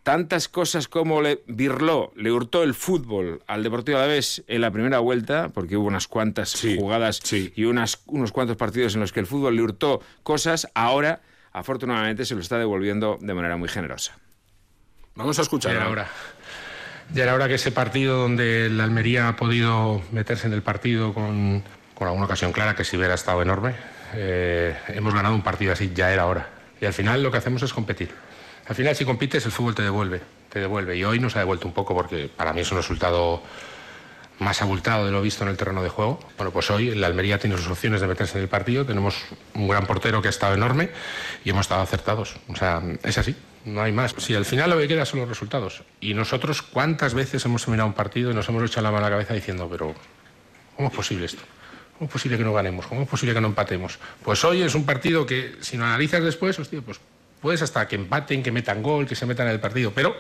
tantas 0.06 0.48
cosas 0.48 0.88
como 0.88 1.20
le 1.24 1.42
virló, 1.48 2.14
le 2.16 2.32
hurtó 2.32 2.62
el 2.62 2.76
fútbol 2.76 3.42
al 3.48 3.64
Deportivo 3.64 3.98
Alavés 3.98 4.44
en 4.48 4.62
la 4.62 4.70
primera 4.70 5.00
vuelta, 5.00 5.50
porque 5.50 5.78
hubo 5.78 5.88
unas 5.88 6.08
cuantas 6.08 6.62
jugadas 6.78 7.22
y 7.34 7.66
unas, 7.66 8.04
unos 8.06 8.32
cuantos 8.32 8.56
partidos 8.56 8.94
en 8.94 9.02
los 9.02 9.12
que 9.12 9.20
el 9.20 9.26
fútbol 9.26 9.56
le 9.56 9.64
hurtó 9.64 10.02
cosas, 10.22 10.68
ahora 10.76 11.22
afortunadamente 11.52 12.24
se 12.24 12.36
lo 12.36 12.42
está 12.42 12.60
devolviendo 12.60 13.18
de 13.20 13.34
manera 13.34 13.58
muy 13.58 13.68
generosa. 13.68 14.16
Vamos 15.16 15.40
a 15.40 15.42
escuchar 15.42 15.76
ahora. 15.78 16.08
Ya 17.12 17.24
era 17.24 17.34
hora 17.34 17.48
que 17.48 17.56
ese 17.56 17.72
partido 17.72 18.20
donde 18.20 18.70
la 18.70 18.84
Almería 18.84 19.28
ha 19.28 19.36
podido 19.36 20.04
meterse 20.12 20.46
en 20.46 20.54
el 20.54 20.62
partido 20.62 21.16
con, 21.16 21.64
con 21.96 22.08
alguna 22.08 22.26
ocasión 22.26 22.52
clara, 22.52 22.76
que 22.76 22.84
si 22.84 22.96
hubiera 22.96 23.16
estado 23.16 23.42
enorme, 23.42 23.74
eh, 24.14 24.78
hemos 24.90 25.16
ganado 25.16 25.34
un 25.34 25.42
partido 25.42 25.74
así, 25.74 25.92
ya 25.96 26.14
era 26.14 26.28
hora. 26.28 26.48
Y 26.80 26.86
al 26.86 26.94
final 26.94 27.24
lo 27.24 27.32
que 27.32 27.40
hacemos 27.40 27.64
es 27.64 27.74
competir. 27.74 28.12
Al 28.68 28.76
final, 28.76 28.96
si 28.96 29.06
compites, 29.06 29.46
el 29.46 29.52
fútbol 29.52 29.76
te 29.76 29.84
devuelve, 29.84 30.22
te 30.50 30.60
devuelve. 30.60 30.98
Y 30.98 31.04
hoy 31.04 31.20
nos 31.20 31.36
ha 31.36 31.40
devuelto 31.40 31.68
un 31.68 31.74
poco 31.74 31.94
porque 31.94 32.30
para 32.36 32.52
mí 32.54 32.62
es 32.62 32.72
un 32.72 32.78
resultado 32.78 33.42
más 34.40 34.62
abultado 34.62 35.06
de 35.06 35.12
lo 35.12 35.22
visto 35.22 35.44
en 35.44 35.50
el 35.50 35.58
terreno 35.58 35.84
de 35.84 35.90
juego. 35.90 36.20
Bueno, 36.38 36.52
pues 36.52 36.70
hoy 36.72 36.94
la 36.96 37.08
Almería 37.08 37.38
tiene 37.40 37.58
sus 37.58 37.68
opciones 37.68 38.02
de 38.02 38.08
meterse 38.08 38.38
en 38.38 38.44
el 38.44 38.50
partido. 38.50 38.86
Tenemos 38.86 39.16
un 39.54 39.68
gran 39.68 39.86
portero 39.86 40.22
que 40.22 40.28
ha 40.28 40.30
estado 40.30 40.56
enorme 40.56 40.90
y 41.44 41.52
hemos 41.52 41.62
estado 41.62 41.82
acertados. 41.82 42.36
O 42.48 42.56
sea, 42.56 42.82
es 43.04 43.18
así. 43.18 43.36
No 43.66 43.82
hay 43.82 43.92
más. 43.92 44.14
Si 44.18 44.36
al 44.36 44.46
final 44.46 44.72
lo 44.72 44.78
que 44.78 44.88
queda 44.88 45.06
son 45.06 45.20
los 45.22 45.30
resultados. 45.30 45.84
Y 46.02 46.14
nosotros, 46.14 46.62
¿cuántas 46.62 47.14
veces 47.14 47.44
hemos 47.46 47.64
terminado 47.64 47.88
un 47.88 47.96
partido 47.96 48.32
y 48.32 48.34
nos 48.34 48.48
hemos 48.50 48.64
echado 48.64 48.84
la 48.84 48.92
mano 48.92 49.06
a 49.06 49.10
la 49.10 49.16
cabeza 49.16 49.34
diciendo, 49.34 49.68
pero 49.70 49.94
¿cómo 50.76 50.90
es 50.90 50.94
posible 50.94 51.26
esto? 51.26 51.42
¿Cómo 51.98 52.08
es 52.08 52.12
posible 52.12 52.38
que 52.38 52.44
no 52.44 52.54
ganemos? 52.54 52.88
¿Cómo 52.88 53.04
es 53.04 53.08
posible 53.08 53.34
que 53.34 53.42
no 53.42 53.48
empatemos? 53.48 54.00
Pues 54.24 54.44
hoy 54.44 54.62
es 54.62 54.76
un 54.76 54.86
partido 54.86 55.26
que, 55.26 55.56
si 55.62 55.78
lo 55.78 55.86
analizas 55.86 56.24
después, 56.24 56.60
hostia, 56.60 56.82
pues 56.82 57.00
Puedes 57.46 57.62
hasta 57.62 57.88
que 57.88 57.96
empaten, 57.96 58.42
que 58.42 58.52
metan 58.52 58.82
gol, 58.82 59.06
que 59.06 59.14
se 59.14 59.28
metan 59.28 59.46
en 59.46 59.54
el 59.54 59.60
partido, 59.60 59.92
pero 59.94 60.18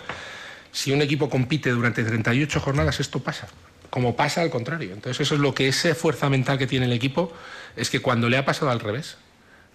si 0.71 0.91
un 0.91 1.01
equipo 1.01 1.27
compite 1.27 1.71
durante 1.71 2.03
38 2.03 2.59
jornadas, 2.59 2.99
esto 2.99 3.19
pasa. 3.19 3.47
Como 3.89 4.15
pasa 4.15 4.41
al 4.41 4.51
contrario. 4.51 4.93
Entonces, 4.93 5.21
eso 5.21 5.33
es 5.33 5.41
lo 5.41 5.55
que 5.55 5.67
esa 5.67 5.95
fuerza 5.95 6.29
mental 6.29 6.59
que 6.59 6.67
tiene 6.67 6.85
el 6.85 6.91
equipo 6.91 7.33
es 7.75 7.89
que 7.89 7.99
cuando 7.99 8.29
le 8.29 8.37
ha 8.37 8.45
pasado 8.45 8.69
al 8.69 8.79
revés, 8.79 9.17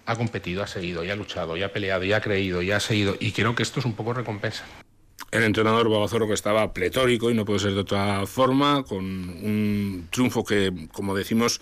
ha 0.05 0.15
competido, 0.15 0.63
ha 0.63 0.67
seguido, 0.67 1.03
y 1.03 1.09
ha 1.09 1.15
luchado, 1.17 1.57
y 1.57 1.63
ha 1.63 1.73
peleado, 1.73 2.05
y 2.05 2.13
ha 2.13 2.21
creído, 2.21 2.61
y 2.61 2.71
ha 2.71 2.79
seguido. 2.79 3.17
Y 3.19 3.33
creo 3.33 3.53
que 3.53 3.63
esto 3.63 3.81
es 3.81 3.85
un 3.85 3.95
poco 3.95 4.13
recompensa. 4.13 4.63
El 5.31 5.43
entrenador 5.43 5.89
Babazorro 5.89 6.27
que 6.27 6.33
estaba 6.33 6.73
pletórico 6.73 7.31
y 7.31 7.33
no 7.33 7.45
puede 7.45 7.59
ser 7.59 7.73
de 7.73 7.79
otra 7.79 8.25
forma, 8.25 8.83
con 8.83 9.05
un 9.05 10.07
triunfo 10.11 10.43
que, 10.43 10.73
como 10.91 11.15
decimos, 11.15 11.61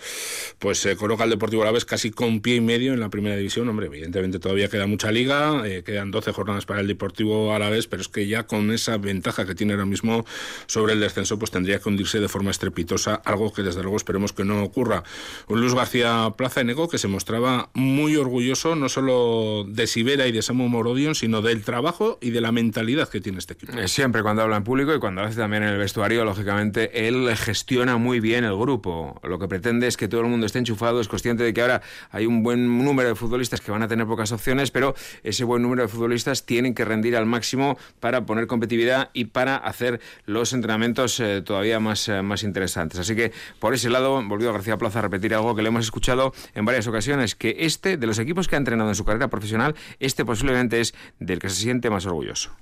pues 0.58 0.78
se 0.78 0.96
coloca 0.96 1.24
al 1.24 1.30
Deportivo 1.30 1.62
Alavés 1.62 1.84
casi 1.84 2.10
con 2.10 2.40
pie 2.40 2.56
y 2.56 2.60
medio 2.60 2.92
en 2.92 3.00
la 3.00 3.08
primera 3.08 3.36
división. 3.36 3.68
Hombre, 3.68 3.86
evidentemente 3.86 4.38
todavía 4.40 4.68
queda 4.68 4.86
mucha 4.86 5.12
liga, 5.12 5.62
eh, 5.66 5.82
quedan 5.84 6.10
12 6.10 6.32
jornadas 6.32 6.66
para 6.66 6.80
el 6.80 6.88
Deportivo 6.88 7.54
Alavés, 7.54 7.86
pero 7.86 8.02
es 8.02 8.08
que 8.08 8.26
ya 8.26 8.44
con 8.44 8.72
esa 8.72 8.96
ventaja 8.98 9.46
que 9.46 9.54
tiene 9.54 9.74
ahora 9.74 9.86
mismo 9.86 10.24
sobre 10.66 10.94
el 10.94 11.00
descenso, 11.00 11.38
pues 11.38 11.52
tendría 11.52 11.78
que 11.78 11.88
hundirse 11.88 12.18
de 12.18 12.28
forma 12.28 12.50
estrepitosa, 12.50 13.14
algo 13.24 13.52
que 13.52 13.62
desde 13.62 13.82
luego 13.82 13.96
esperemos 13.96 14.32
que 14.32 14.44
no 14.44 14.64
ocurra. 14.64 15.04
Luis 15.48 15.74
García 15.74 16.34
Plaza 16.36 16.62
Enego 16.62 16.88
que 16.88 16.98
se 16.98 17.06
mostraba 17.06 17.70
muy 17.74 18.16
orgulloso 18.16 18.74
no 18.74 18.88
solo 18.88 19.64
de 19.68 19.86
Sibera 19.86 20.26
y 20.26 20.32
de 20.32 20.42
Samu 20.42 20.68
Morodion, 20.68 21.14
sino 21.14 21.42
del 21.42 21.62
trabajo 21.62 22.18
y 22.20 22.30
de 22.30 22.40
la 22.40 22.50
mentalidad 22.50 23.08
que 23.08 23.20
tiene 23.20 23.38
este 23.38 23.54
siempre 23.86 24.22
cuando 24.22 24.42
habla 24.42 24.56
en 24.56 24.64
público 24.64 24.94
y 24.94 24.98
cuando 24.98 25.22
hace 25.22 25.36
también 25.36 25.62
en 25.62 25.70
el 25.70 25.78
vestuario, 25.78 26.24
lógicamente, 26.24 27.08
él 27.08 27.34
gestiona 27.36 27.96
muy 27.96 28.20
bien 28.20 28.44
el 28.44 28.56
grupo. 28.56 29.20
Lo 29.22 29.38
que 29.38 29.48
pretende 29.48 29.86
es 29.86 29.96
que 29.96 30.08
todo 30.08 30.22
el 30.22 30.26
mundo 30.28 30.46
esté 30.46 30.58
enchufado, 30.58 31.00
es 31.00 31.08
consciente 31.08 31.42
de 31.42 31.52
que 31.52 31.60
ahora 31.60 31.82
hay 32.10 32.26
un 32.26 32.42
buen 32.42 32.84
número 32.84 33.08
de 33.08 33.14
futbolistas 33.14 33.60
que 33.60 33.70
van 33.70 33.82
a 33.82 33.88
tener 33.88 34.06
pocas 34.06 34.32
opciones, 34.32 34.70
pero 34.70 34.94
ese 35.22 35.44
buen 35.44 35.62
número 35.62 35.82
de 35.82 35.88
futbolistas 35.88 36.46
tienen 36.46 36.74
que 36.74 36.84
rendir 36.84 37.16
al 37.16 37.26
máximo 37.26 37.78
para 38.00 38.26
poner 38.26 38.46
competitividad 38.46 39.10
y 39.12 39.26
para 39.26 39.56
hacer 39.56 40.00
los 40.26 40.52
entrenamientos 40.52 41.20
eh, 41.20 41.42
todavía 41.42 41.80
más, 41.80 42.08
eh, 42.08 42.22
más 42.22 42.42
interesantes. 42.42 42.98
Así 42.98 43.14
que 43.14 43.32
por 43.58 43.74
ese 43.74 43.90
lado, 43.90 44.22
volvió 44.26 44.52
García 44.52 44.78
Plaza 44.78 45.00
a 45.00 45.02
repetir 45.02 45.34
algo 45.34 45.54
que 45.54 45.62
le 45.62 45.68
hemos 45.68 45.84
escuchado 45.84 46.32
en 46.54 46.64
varias 46.64 46.86
ocasiones, 46.86 47.34
que 47.34 47.56
este, 47.60 47.96
de 47.96 48.06
los 48.06 48.18
equipos 48.18 48.48
que 48.48 48.56
ha 48.56 48.58
entrenado 48.58 48.88
en 48.88 48.94
su 48.94 49.04
carrera 49.04 49.28
profesional, 49.28 49.74
este 49.98 50.24
posiblemente 50.24 50.80
es 50.80 50.94
del 51.18 51.38
que 51.38 51.48
se 51.48 51.56
siente 51.56 51.90
más 51.90 52.06
orgulloso. 52.06 52.52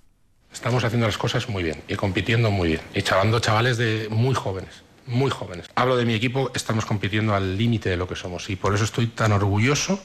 Estamos 0.58 0.82
haciendo 0.82 1.06
las 1.06 1.16
cosas 1.16 1.48
muy 1.48 1.62
bien 1.62 1.80
y 1.86 1.94
compitiendo 1.94 2.50
muy 2.50 2.70
bien 2.70 2.80
y 2.92 3.02
chavando 3.02 3.38
chavales 3.38 3.76
de 3.76 4.08
muy 4.10 4.34
jóvenes, 4.34 4.82
muy 5.06 5.30
jóvenes. 5.30 5.70
Hablo 5.76 5.96
de 5.96 6.04
mi 6.04 6.14
equipo, 6.14 6.50
estamos 6.52 6.84
compitiendo 6.84 7.32
al 7.32 7.56
límite 7.56 7.90
de 7.90 7.96
lo 7.96 8.08
que 8.08 8.16
somos 8.16 8.50
y 8.50 8.56
por 8.56 8.74
eso 8.74 8.82
estoy 8.82 9.06
tan 9.06 9.30
orgulloso, 9.30 10.02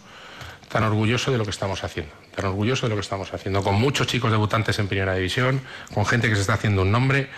tan 0.70 0.84
orgulloso 0.84 1.32
de 1.32 1.40
lo 1.40 1.44
que 1.44 1.50
estamos 1.50 1.84
haciendo, 1.84 2.14
tan 2.36 2.46
orgulloso 2.46 2.86
de 2.86 2.92
lo 2.92 2.96
que 2.98 3.02
estamos 3.02 3.34
haciendo, 3.34 3.64
con 3.64 3.74
muchos 3.74 4.06
chicos 4.06 4.30
debutantes 4.30 4.78
en 4.78 4.88
primera 4.88 5.16
división, 5.16 5.60
con 5.92 6.06
gente 6.06 6.30
que 6.30 6.36
se 6.36 6.42
está 6.42 6.54
haciendo 6.54 6.84
un 6.84 6.92
nombre 6.92 7.30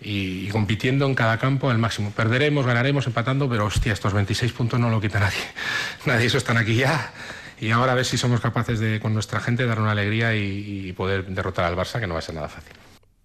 y, 0.00 0.46
compitiendo 0.50 1.06
en 1.06 1.16
cada 1.16 1.38
campo 1.38 1.70
al 1.70 1.78
máximo. 1.78 2.12
Perderemos, 2.12 2.64
ganaremos, 2.66 3.04
empatando, 3.04 3.48
pero 3.48 3.64
hostia, 3.64 3.92
estos 3.92 4.12
26 4.12 4.52
puntos 4.52 4.78
no 4.78 4.90
lo 4.90 5.00
quita 5.00 5.18
nadie. 5.18 5.42
Nadie, 6.06 6.26
eso 6.26 6.38
están 6.38 6.56
aquí 6.56 6.76
ya 6.76 7.12
y 7.60 7.70
ahora 7.70 7.92
a 7.92 7.94
ver 7.94 8.06
si 8.06 8.16
somos 8.16 8.40
capaces 8.40 8.80
de, 8.80 9.00
con 9.00 9.12
nuestra 9.12 9.38
gente, 9.40 9.66
dar 9.66 9.80
una 9.80 9.90
alegría 9.90 10.34
y, 10.34 10.92
poder 10.94 11.26
derrotar 11.26 11.66
al 11.66 11.76
Barça, 11.76 12.00
que 12.00 12.06
no 12.06 12.14
va 12.14 12.20
a 12.20 12.22
ser 12.22 12.34
nada 12.34 12.48
fácil. 12.48 12.74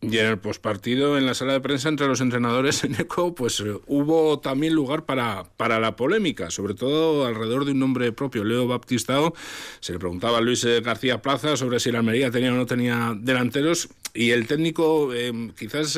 Y 0.01 0.17
en 0.17 0.27
el 0.27 0.37
pospartido, 0.37 1.17
en 1.17 1.25
la 1.25 1.33
sala 1.33 1.53
de 1.53 1.61
prensa 1.61 1.89
entre 1.89 2.07
los 2.07 2.21
entrenadores 2.21 2.83
en 2.83 2.95
ECO, 2.95 3.33
pues 3.33 3.61
eh, 3.61 3.79
hubo 3.87 4.39
también 4.39 4.73
lugar 4.73 5.05
para, 5.05 5.45
para 5.55 5.79
la 5.79 5.95
polémica, 5.95 6.51
sobre 6.51 6.73
todo 6.73 7.25
alrededor 7.25 7.65
de 7.65 7.71
un 7.71 7.79
nombre 7.79 8.11
propio, 8.11 8.43
Leo 8.43 8.67
Baptistao. 8.67 9.33
Se 9.79 9.93
le 9.93 9.99
preguntaba 9.99 10.39
a 10.39 10.41
Luis 10.41 10.65
García 10.83 11.21
Plaza 11.21 11.55
sobre 11.55 11.79
si 11.79 11.91
la 11.91 11.99
Almería 11.99 12.29
tenía 12.29 12.51
o 12.51 12.55
no 12.55 12.65
tenía 12.65 13.13
delanteros, 13.17 13.89
y 14.15 14.31
el 14.31 14.48
técnico 14.48 15.13
eh, 15.13 15.51
quizás 15.57 15.98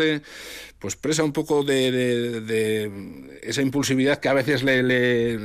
pues 0.79 0.95
presa 0.95 1.23
un 1.23 1.33
poco 1.33 1.63
de, 1.63 2.91
esa 3.41 3.61
impulsividad 3.61 4.19
que 4.19 4.29
a 4.29 4.33
veces 4.33 4.63
le, 4.63 4.83
le, 4.83 5.39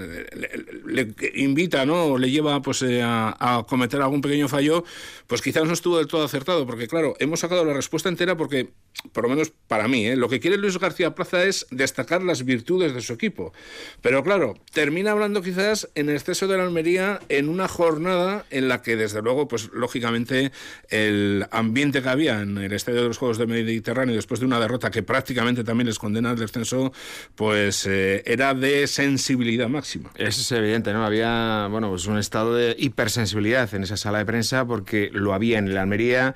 invita, 1.34 1.86
¿no? 1.86 2.04
O 2.04 2.18
le 2.18 2.30
lleva 2.30 2.60
pues 2.60 2.82
eh, 2.82 3.00
a, 3.02 3.64
cometer 3.66 4.02
algún 4.02 4.20
pequeño 4.20 4.48
fallo, 4.48 4.84
pues 5.26 5.40
quizás 5.40 5.66
no 5.66 5.72
estuvo 5.72 5.96
del 5.98 6.06
todo 6.06 6.24
acertado, 6.24 6.66
porque 6.66 6.86
claro, 6.86 7.14
hemos 7.18 7.40
sacado 7.40 7.64
la 7.64 7.72
respuesta 7.72 8.08
entera 8.08 8.36
porque, 8.36 8.70
por 9.12 9.24
lo 9.24 9.30
menos 9.30 9.52
para 9.66 9.88
mí, 9.88 10.06
¿eh? 10.06 10.16
lo 10.16 10.28
que 10.28 10.38
quiere 10.38 10.56
Luis 10.56 10.78
García 10.78 11.14
Plaza 11.14 11.44
es 11.44 11.66
destacar 11.70 12.22
las 12.22 12.44
virtudes 12.44 12.94
de 12.94 13.00
su 13.00 13.12
equipo. 13.14 13.52
Pero 14.00 14.22
claro, 14.22 14.54
termina 14.72 15.10
hablando 15.12 15.42
quizás 15.42 15.88
en 15.94 16.08
exceso 16.08 16.46
de 16.46 16.56
la 16.56 16.64
Almería 16.64 17.20
en 17.28 17.48
una 17.48 17.68
jornada 17.68 18.44
en 18.50 18.68
la 18.68 18.82
que, 18.82 18.96
desde 18.96 19.22
luego, 19.22 19.48
pues 19.48 19.70
lógicamente 19.72 20.52
el 20.88 21.46
ambiente 21.50 22.02
que 22.02 22.08
había 22.08 22.40
en 22.40 22.58
el 22.58 22.72
Estadio 22.72 23.02
de 23.02 23.08
los 23.08 23.18
Juegos 23.18 23.38
del 23.38 23.48
Mediterráneo 23.48 24.14
después 24.14 24.40
de 24.40 24.46
una 24.46 24.60
derrota 24.60 24.90
que 24.90 25.02
prácticamente 25.02 25.64
también 25.64 25.86
les 25.88 25.98
condena 25.98 26.30
al 26.30 26.38
descenso, 26.38 26.92
pues 27.34 27.86
eh, 27.86 28.22
era 28.26 28.54
de 28.54 28.86
sensibilidad 28.86 29.68
máxima. 29.68 30.10
Eso 30.16 30.40
es 30.40 30.52
evidente, 30.52 30.92
¿no? 30.92 31.04
Había, 31.04 31.66
bueno, 31.70 31.88
pues 31.90 32.06
un 32.06 32.18
estado 32.18 32.54
de 32.54 32.76
hipersensibilidad 32.78 33.72
en 33.74 33.82
esa 33.82 33.96
sala 33.96 34.18
de 34.18 34.26
prensa 34.26 34.64
porque 34.66 35.10
lo 35.12 35.34
había 35.34 35.58
en 35.58 35.74
la 35.74 35.82
Almería 35.82 36.34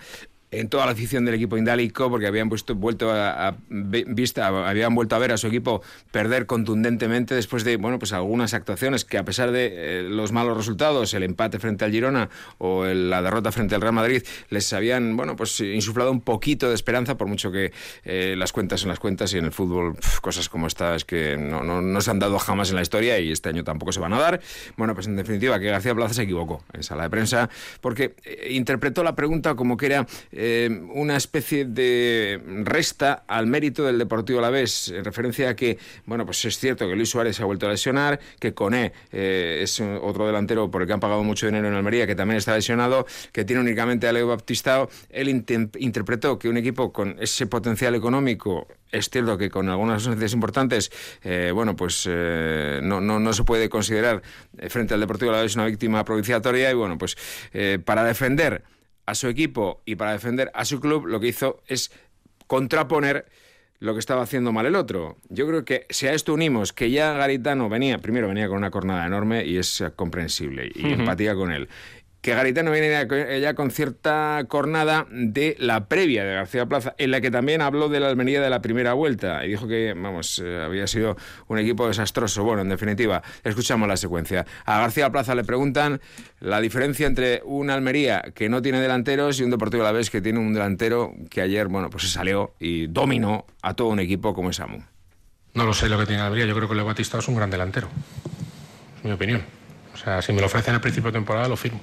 en 0.50 0.68
toda 0.68 0.86
la 0.86 0.92
afición 0.92 1.24
del 1.24 1.34
equipo 1.34 1.56
indálico 1.56 2.08
porque 2.10 2.26
habían 2.26 2.48
puesto, 2.48 2.74
vuelto 2.74 3.10
a, 3.10 3.56
vista, 3.68 4.46
habían 4.68 4.94
vuelto 4.94 5.16
a 5.16 5.18
ver 5.18 5.32
a 5.32 5.36
su 5.36 5.48
equipo 5.48 5.82
perder 6.10 6.46
contundentemente 6.46 7.34
después 7.34 7.64
de 7.64 7.76
bueno 7.76 7.98
pues 7.98 8.12
algunas 8.12 8.54
actuaciones 8.54 9.04
que 9.04 9.18
a 9.18 9.24
pesar 9.24 9.50
de 9.50 9.72
eh, 9.72 10.02
los 10.02 10.32
malos 10.32 10.56
resultados, 10.56 11.12
el 11.14 11.24
empate 11.24 11.58
frente 11.58 11.84
al 11.84 11.90
Girona 11.90 12.30
o 12.58 12.84
la 12.84 13.22
derrota 13.22 13.52
frente 13.52 13.74
al 13.74 13.80
Real 13.80 13.92
Madrid, 13.92 14.22
les 14.50 14.72
habían 14.72 15.16
bueno 15.16 15.36
pues 15.36 15.60
insuflado 15.60 16.10
un 16.10 16.20
poquito 16.20 16.68
de 16.68 16.74
esperanza 16.74 17.16
por 17.16 17.26
mucho 17.26 17.50
que 17.50 17.72
eh, 18.04 18.34
las 18.36 18.52
cuentas 18.52 18.80
son 18.80 18.90
las 18.90 19.00
cuentas 19.00 19.32
y 19.34 19.38
en 19.38 19.46
el 19.46 19.52
fútbol 19.52 19.96
cosas 20.20 20.48
como 20.48 20.66
esta 20.66 20.94
es 20.94 21.04
que 21.04 21.36
no, 21.36 21.62
no, 21.62 22.00
se 22.00 22.10
han 22.10 22.18
dado 22.18 22.38
jamás 22.38 22.70
en 22.70 22.76
la 22.76 22.82
historia 22.82 23.18
y 23.18 23.32
este 23.32 23.48
año 23.48 23.64
tampoco 23.64 23.92
se 23.92 24.00
van 24.00 24.12
a 24.12 24.18
dar. 24.18 24.40
Bueno, 24.76 24.94
pues 24.94 25.06
en 25.06 25.16
definitiva 25.16 25.58
que 25.58 25.66
García 25.66 25.94
Plaza 25.94 26.14
se 26.14 26.22
equivocó 26.22 26.62
en 26.72 26.82
sala 26.82 27.04
de 27.04 27.10
prensa 27.10 27.48
porque 27.80 28.14
eh, 28.24 28.48
interpretó 28.52 29.02
la 29.02 29.14
pregunta 29.14 29.54
como 29.54 29.76
que 29.76 29.86
era 29.86 30.06
eh, 30.38 30.68
una 30.92 31.16
especie 31.16 31.64
de 31.64 32.40
resta 32.62 33.24
al 33.26 33.46
mérito 33.46 33.84
del 33.84 33.98
Deportivo 33.98 34.38
Alavés, 34.38 34.88
en 34.88 35.02
referencia 35.02 35.48
a 35.48 35.56
que, 35.56 35.78
bueno, 36.04 36.26
pues 36.26 36.44
es 36.44 36.58
cierto 36.58 36.86
que 36.86 36.94
Luis 36.94 37.08
Suárez 37.08 37.36
se 37.36 37.42
ha 37.42 37.46
vuelto 37.46 37.66
a 37.66 37.70
lesionar, 37.70 38.20
que 38.38 38.52
Coné 38.52 38.92
eh, 39.12 39.60
es 39.62 39.80
otro 39.80 40.26
delantero 40.26 40.70
por 40.70 40.82
el 40.82 40.86
que 40.86 40.92
han 40.92 41.00
pagado 41.00 41.24
mucho 41.24 41.46
dinero 41.46 41.66
en 41.68 41.74
Almería, 41.74 42.06
que 42.06 42.14
también 42.14 42.36
está 42.36 42.54
lesionado, 42.54 43.06
que 43.32 43.46
tiene 43.46 43.62
únicamente 43.62 44.06
a 44.08 44.12
Leo 44.12 44.26
Baptistao. 44.28 44.90
Él 45.08 45.30
interpretó 45.30 46.38
que 46.38 46.50
un 46.50 46.58
equipo 46.58 46.92
con 46.92 47.16
ese 47.18 47.46
potencial 47.46 47.94
económico 47.94 48.68
es 48.92 49.08
cierto 49.08 49.36
que 49.36 49.50
con 49.50 49.68
algunas 49.68 50.06
ausencias 50.06 50.32
importantes, 50.34 50.92
eh, 51.24 51.50
bueno, 51.52 51.74
pues 51.76 52.06
no, 52.06 53.00
no, 53.00 53.18
no, 53.18 53.32
se 53.32 53.42
puede 53.42 53.68
considerar 53.68 54.22
frente 54.68 54.94
al 54.94 55.00
Deportivo 55.00 55.30
Alavés 55.30 55.54
una 55.54 55.64
víctima 55.64 56.04
propiciatoria 56.04 56.70
y 56.70 56.74
bueno, 56.74 56.96
pues 56.98 57.16
para 57.84 58.04
defender 58.04 58.62
a 59.06 59.14
su 59.14 59.28
equipo 59.28 59.82
y 59.84 59.96
para 59.96 60.12
defender 60.12 60.50
a 60.54 60.64
su 60.64 60.80
club, 60.80 61.06
lo 61.06 61.20
que 61.20 61.28
hizo 61.28 61.62
es 61.66 61.90
contraponer 62.46 63.26
lo 63.78 63.92
que 63.92 64.00
estaba 64.00 64.22
haciendo 64.22 64.52
mal 64.52 64.66
el 64.66 64.74
otro. 64.74 65.16
Yo 65.28 65.46
creo 65.46 65.64
que 65.64 65.86
si 65.90 66.06
a 66.06 66.12
esto 66.12 66.34
unimos 66.34 66.72
que 66.72 66.90
ya 66.90 67.12
Garitano 67.12 67.68
venía, 67.68 67.98
primero 67.98 68.28
venía 68.28 68.48
con 68.48 68.58
una 68.58 68.70
cornada 68.70 69.06
enorme 69.06 69.44
y 69.44 69.58
es 69.58 69.84
comprensible 69.96 70.70
y 70.74 70.92
empatía 70.92 71.34
con 71.34 71.52
él 71.52 71.68
que 72.26 72.34
Garitano 72.34 72.72
viene 72.72 73.06
ya 73.40 73.54
con 73.54 73.70
cierta 73.70 74.42
cornada 74.48 75.06
de 75.12 75.54
la 75.60 75.86
previa 75.86 76.24
de 76.24 76.34
García 76.34 76.66
Plaza, 76.66 76.92
en 76.98 77.12
la 77.12 77.20
que 77.20 77.30
también 77.30 77.62
habló 77.62 77.88
de 77.88 78.00
la 78.00 78.08
Almería 78.08 78.40
de 78.40 78.50
la 78.50 78.60
primera 78.60 78.94
vuelta 78.94 79.44
y 79.44 79.50
dijo 79.50 79.68
que, 79.68 79.94
vamos, 79.96 80.42
eh, 80.44 80.60
había 80.60 80.88
sido 80.88 81.16
un 81.46 81.60
equipo 81.60 81.86
desastroso. 81.86 82.42
Bueno, 82.42 82.62
en 82.62 82.68
definitiva, 82.68 83.22
escuchamos 83.44 83.86
la 83.86 83.96
secuencia. 83.96 84.44
A 84.64 84.80
García 84.80 85.08
Plaza 85.10 85.36
le 85.36 85.44
preguntan 85.44 86.00
la 86.40 86.60
diferencia 86.60 87.06
entre 87.06 87.42
una 87.44 87.74
Almería 87.74 88.24
que 88.34 88.48
no 88.48 88.60
tiene 88.60 88.80
delanteros 88.80 89.38
y 89.38 89.44
un 89.44 89.50
Deportivo 89.52 89.84
a 89.84 89.86
la 89.86 89.92
vez 89.92 90.10
que 90.10 90.20
tiene 90.20 90.40
un 90.40 90.52
delantero 90.52 91.12
que 91.30 91.42
ayer, 91.42 91.68
bueno, 91.68 91.90
pues 91.90 92.02
se 92.02 92.08
salió 92.08 92.54
y 92.58 92.88
dominó 92.88 93.46
a 93.62 93.74
todo 93.74 93.86
un 93.86 94.00
equipo 94.00 94.34
como 94.34 94.50
es 94.50 94.58
Amu. 94.58 94.80
No 95.54 95.64
lo 95.64 95.72
sé 95.72 95.88
lo 95.88 95.96
que 95.96 96.06
tiene 96.06 96.22
Almería, 96.22 96.46
yo 96.46 96.56
creo 96.56 96.68
que 96.68 96.74
Leo 96.74 96.86
Batista 96.86 97.18
es 97.18 97.28
un 97.28 97.36
gran 97.36 97.50
delantero. 97.50 97.86
Es 98.98 99.04
mi 99.04 99.12
opinión. 99.12 99.44
O 99.94 99.96
sea, 99.96 100.20
si 100.22 100.32
me 100.32 100.40
lo 100.40 100.46
ofrecen 100.46 100.74
al 100.74 100.80
principio 100.80 101.12
de 101.12 101.18
temporada, 101.18 101.46
lo 101.46 101.56
firmo 101.56 101.80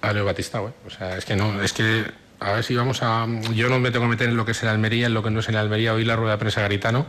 a 0.00 0.12
Leo 0.12 0.24
Batista, 0.24 0.58
güey. 0.58 0.72
O 0.86 0.90
sea, 0.90 1.16
es 1.16 1.24
que 1.24 1.36
no, 1.36 1.62
es 1.62 1.72
que 1.72 2.04
a 2.40 2.52
ver 2.52 2.64
si 2.64 2.74
vamos 2.74 3.02
a. 3.02 3.26
Yo 3.54 3.68
no 3.68 3.78
me 3.80 3.90
tengo 3.90 4.04
que 4.04 4.10
meter 4.10 4.28
en 4.28 4.36
lo 4.36 4.44
que 4.44 4.52
es 4.52 4.62
el 4.62 4.68
Almería, 4.68 5.06
en 5.06 5.14
lo 5.14 5.22
que 5.22 5.30
no 5.30 5.40
es 5.40 5.48
en 5.48 5.56
Almería. 5.56 5.94
Hoy 5.94 6.04
la 6.04 6.16
rueda 6.16 6.32
de 6.32 6.38
prensa 6.38 6.60
Garitano 6.60 7.06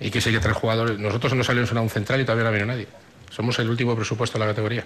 y 0.00 0.10
que 0.10 0.20
sé 0.20 0.36
tres 0.38 0.56
jugadores. 0.56 0.98
Nosotros 0.98 1.34
no 1.34 1.44
salimos 1.44 1.72
a 1.72 1.80
un 1.80 1.90
central 1.90 2.20
y 2.20 2.24
todavía 2.24 2.44
no 2.44 2.48
ha 2.48 2.52
venido 2.52 2.68
nadie. 2.68 2.88
Somos 3.30 3.58
el 3.58 3.70
último 3.70 3.94
presupuesto 3.94 4.38
de 4.38 4.44
la 4.44 4.50
categoría. 4.50 4.84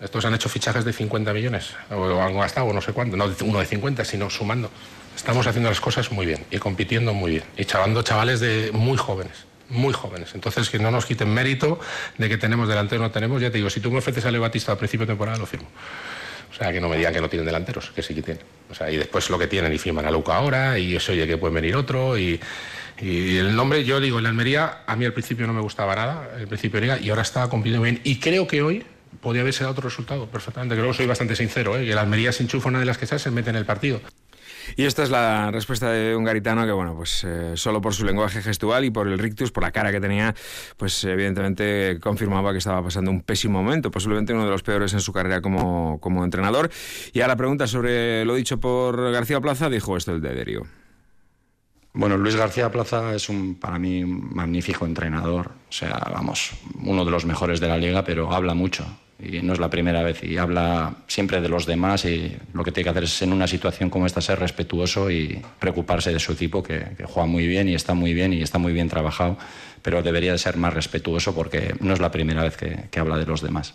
Estos 0.00 0.24
han 0.24 0.34
hecho 0.34 0.48
fichajes 0.48 0.84
de 0.84 0.92
50 0.92 1.32
millones, 1.32 1.74
o 1.90 2.20
han 2.20 2.36
gastado, 2.38 2.72
no 2.72 2.80
sé 2.80 2.92
cuánto, 2.92 3.16
no 3.16 3.28
uno 3.42 3.58
de 3.58 3.66
50, 3.66 4.04
sino 4.04 4.30
sumando. 4.30 4.70
Estamos 5.16 5.44
haciendo 5.48 5.68
las 5.68 5.80
cosas 5.80 6.12
muy 6.12 6.24
bien 6.24 6.44
y 6.52 6.58
compitiendo 6.58 7.12
muy 7.14 7.32
bien 7.32 7.44
y 7.56 7.64
chavando 7.64 8.02
chavales 8.02 8.38
de 8.38 8.70
muy 8.72 8.96
jóvenes 8.96 9.46
muy 9.70 9.92
jóvenes. 9.92 10.34
Entonces, 10.34 10.70
que 10.70 10.78
no 10.78 10.90
nos 10.90 11.04
quiten 11.04 11.28
mérito 11.28 11.78
de 12.16 12.28
que 12.30 12.38
tenemos 12.38 12.68
delante 12.68 12.96
o 12.96 13.00
no 13.00 13.10
tenemos. 13.10 13.42
Ya 13.42 13.50
te 13.50 13.58
digo, 13.58 13.68
si 13.68 13.80
tú 13.80 13.90
me 13.90 13.98
ofreces 13.98 14.24
a 14.24 14.30
Leo 14.30 14.40
Batista 14.40 14.72
al 14.72 14.78
principio 14.78 15.04
de 15.04 15.12
temporada, 15.12 15.36
lo 15.36 15.44
firmo. 15.44 15.68
O 16.50 16.54
sea, 16.54 16.72
que 16.72 16.80
no 16.80 16.88
me 16.88 16.96
digan 16.96 17.12
que 17.12 17.20
no 17.20 17.28
tienen 17.28 17.46
delanteros, 17.46 17.90
que 17.90 18.02
sí 18.02 18.14
que 18.14 18.22
tienen. 18.22 18.42
O 18.70 18.74
sea, 18.74 18.90
y 18.90 18.96
después 18.96 19.28
lo 19.30 19.38
que 19.38 19.46
tienen 19.46 19.72
y 19.72 19.78
firman 19.78 20.06
a 20.06 20.10
Luca 20.10 20.36
ahora 20.36 20.78
y 20.78 20.96
eso 20.96 21.12
oye 21.12 21.26
que 21.26 21.36
puede 21.36 21.54
venir 21.54 21.76
otro 21.76 22.18
y, 22.18 22.40
el 23.00 23.54
nombre, 23.54 23.84
yo 23.84 24.00
digo, 24.00 24.18
en 24.18 24.24
la 24.24 24.30
Almería 24.30 24.78
a 24.84 24.96
mí 24.96 25.04
al 25.04 25.12
principio 25.12 25.46
no 25.46 25.52
me 25.52 25.60
gustaba 25.60 25.94
nada, 25.94 26.30
el 26.36 26.48
principio 26.48 26.80
de 26.80 26.86
liga, 26.86 26.98
y 26.98 27.10
ahora 27.10 27.22
está 27.22 27.48
compitiendo 27.48 27.80
bien. 27.82 28.00
Y 28.02 28.18
creo 28.18 28.48
que 28.48 28.60
hoy 28.60 28.84
podría 29.20 29.42
haberse 29.42 29.60
dado 29.60 29.72
otro 29.72 29.88
resultado 29.88 30.26
perfectamente. 30.26 30.74
Creo 30.74 30.88
que 30.88 30.96
soy 30.96 31.06
bastante 31.06 31.36
sincero, 31.36 31.78
¿eh? 31.78 31.86
que 31.86 31.94
la 31.94 32.00
Almería 32.00 32.32
se 32.32 32.42
enchufa 32.42 32.68
una 32.68 32.80
de 32.80 32.86
las 32.86 32.98
que 32.98 33.06
se 33.06 33.30
mete 33.30 33.50
en 33.50 33.56
el 33.56 33.64
partido. 33.64 34.00
Y 34.76 34.84
esta 34.84 35.02
es 35.02 35.10
la 35.10 35.50
respuesta 35.50 35.90
de 35.90 36.14
un 36.16 36.24
garitano 36.24 36.64
que, 36.66 36.72
bueno, 36.72 36.94
pues 36.94 37.24
eh, 37.24 37.52
solo 37.56 37.80
por 37.80 37.94
su 37.94 38.04
lenguaje 38.04 38.42
gestual 38.42 38.84
y 38.84 38.90
por 38.90 39.08
el 39.08 39.18
rictus, 39.18 39.50
por 39.50 39.62
la 39.62 39.72
cara 39.72 39.92
que 39.92 40.00
tenía, 40.00 40.34
pues 40.76 41.02
evidentemente 41.04 41.98
confirmaba 42.00 42.52
que 42.52 42.58
estaba 42.58 42.82
pasando 42.82 43.10
un 43.10 43.22
pésimo 43.22 43.62
momento, 43.62 43.90
posiblemente 43.90 44.32
uno 44.32 44.44
de 44.44 44.50
los 44.50 44.62
peores 44.62 44.92
en 44.92 45.00
su 45.00 45.12
carrera 45.12 45.40
como, 45.40 45.98
como 46.00 46.24
entrenador. 46.24 46.70
Y 47.12 47.20
a 47.20 47.28
la 47.28 47.36
pregunta 47.36 47.66
sobre 47.66 48.24
lo 48.24 48.34
dicho 48.34 48.58
por 48.60 49.12
García 49.12 49.40
Plaza, 49.40 49.68
dijo 49.68 49.96
esto 49.96 50.12
el 50.12 50.20
de 50.20 50.34
Derio. 50.34 50.66
Bueno, 51.94 52.16
Luis 52.16 52.36
García 52.36 52.70
Plaza 52.70 53.14
es 53.14 53.28
un, 53.28 53.56
para 53.56 53.78
mí, 53.78 54.04
un 54.04 54.32
magnífico 54.34 54.86
entrenador. 54.86 55.50
O 55.68 55.72
sea, 55.72 55.98
vamos, 56.12 56.52
uno 56.84 57.04
de 57.04 57.10
los 57.10 57.24
mejores 57.24 57.58
de 57.60 57.68
la 57.68 57.76
liga, 57.76 58.04
pero 58.04 58.32
habla 58.32 58.54
mucho 58.54 58.86
y 59.20 59.42
no 59.42 59.52
es 59.52 59.58
la 59.58 59.68
primera 59.68 60.02
vez. 60.02 60.22
Y 60.22 60.38
habla 60.38 60.94
siempre 61.06 61.40
de 61.40 61.48
los 61.48 61.66
demás 61.66 62.04
y 62.04 62.36
lo 62.52 62.62
que 62.62 62.72
tiene 62.72 62.84
que 62.84 62.90
hacer 62.90 63.04
es 63.04 63.22
en 63.22 63.32
una 63.32 63.48
situación 63.48 63.90
como 63.90 64.06
esta 64.06 64.20
ser 64.20 64.38
respetuoso 64.38 65.10
y 65.10 65.42
preocuparse 65.58 66.12
de 66.12 66.20
su 66.20 66.32
equipo 66.32 66.62
que, 66.62 66.96
juega 67.04 67.26
muy 67.26 67.46
bien 67.46 67.68
y 67.68 67.74
está 67.74 67.94
muy 67.94 68.14
bien 68.14 68.32
y 68.32 68.42
está 68.42 68.58
muy 68.58 68.72
bien 68.72 68.88
trabajado. 68.88 69.36
Pero 69.82 70.02
debería 70.02 70.32
de 70.32 70.38
ser 70.38 70.56
más 70.56 70.72
respetuoso 70.72 71.34
porque 71.34 71.74
no 71.80 71.94
es 71.94 72.00
la 72.00 72.10
primera 72.10 72.42
vez 72.42 72.56
que, 72.56 73.00
habla 73.00 73.18
de 73.18 73.26
los 73.26 73.42
demás. 73.42 73.74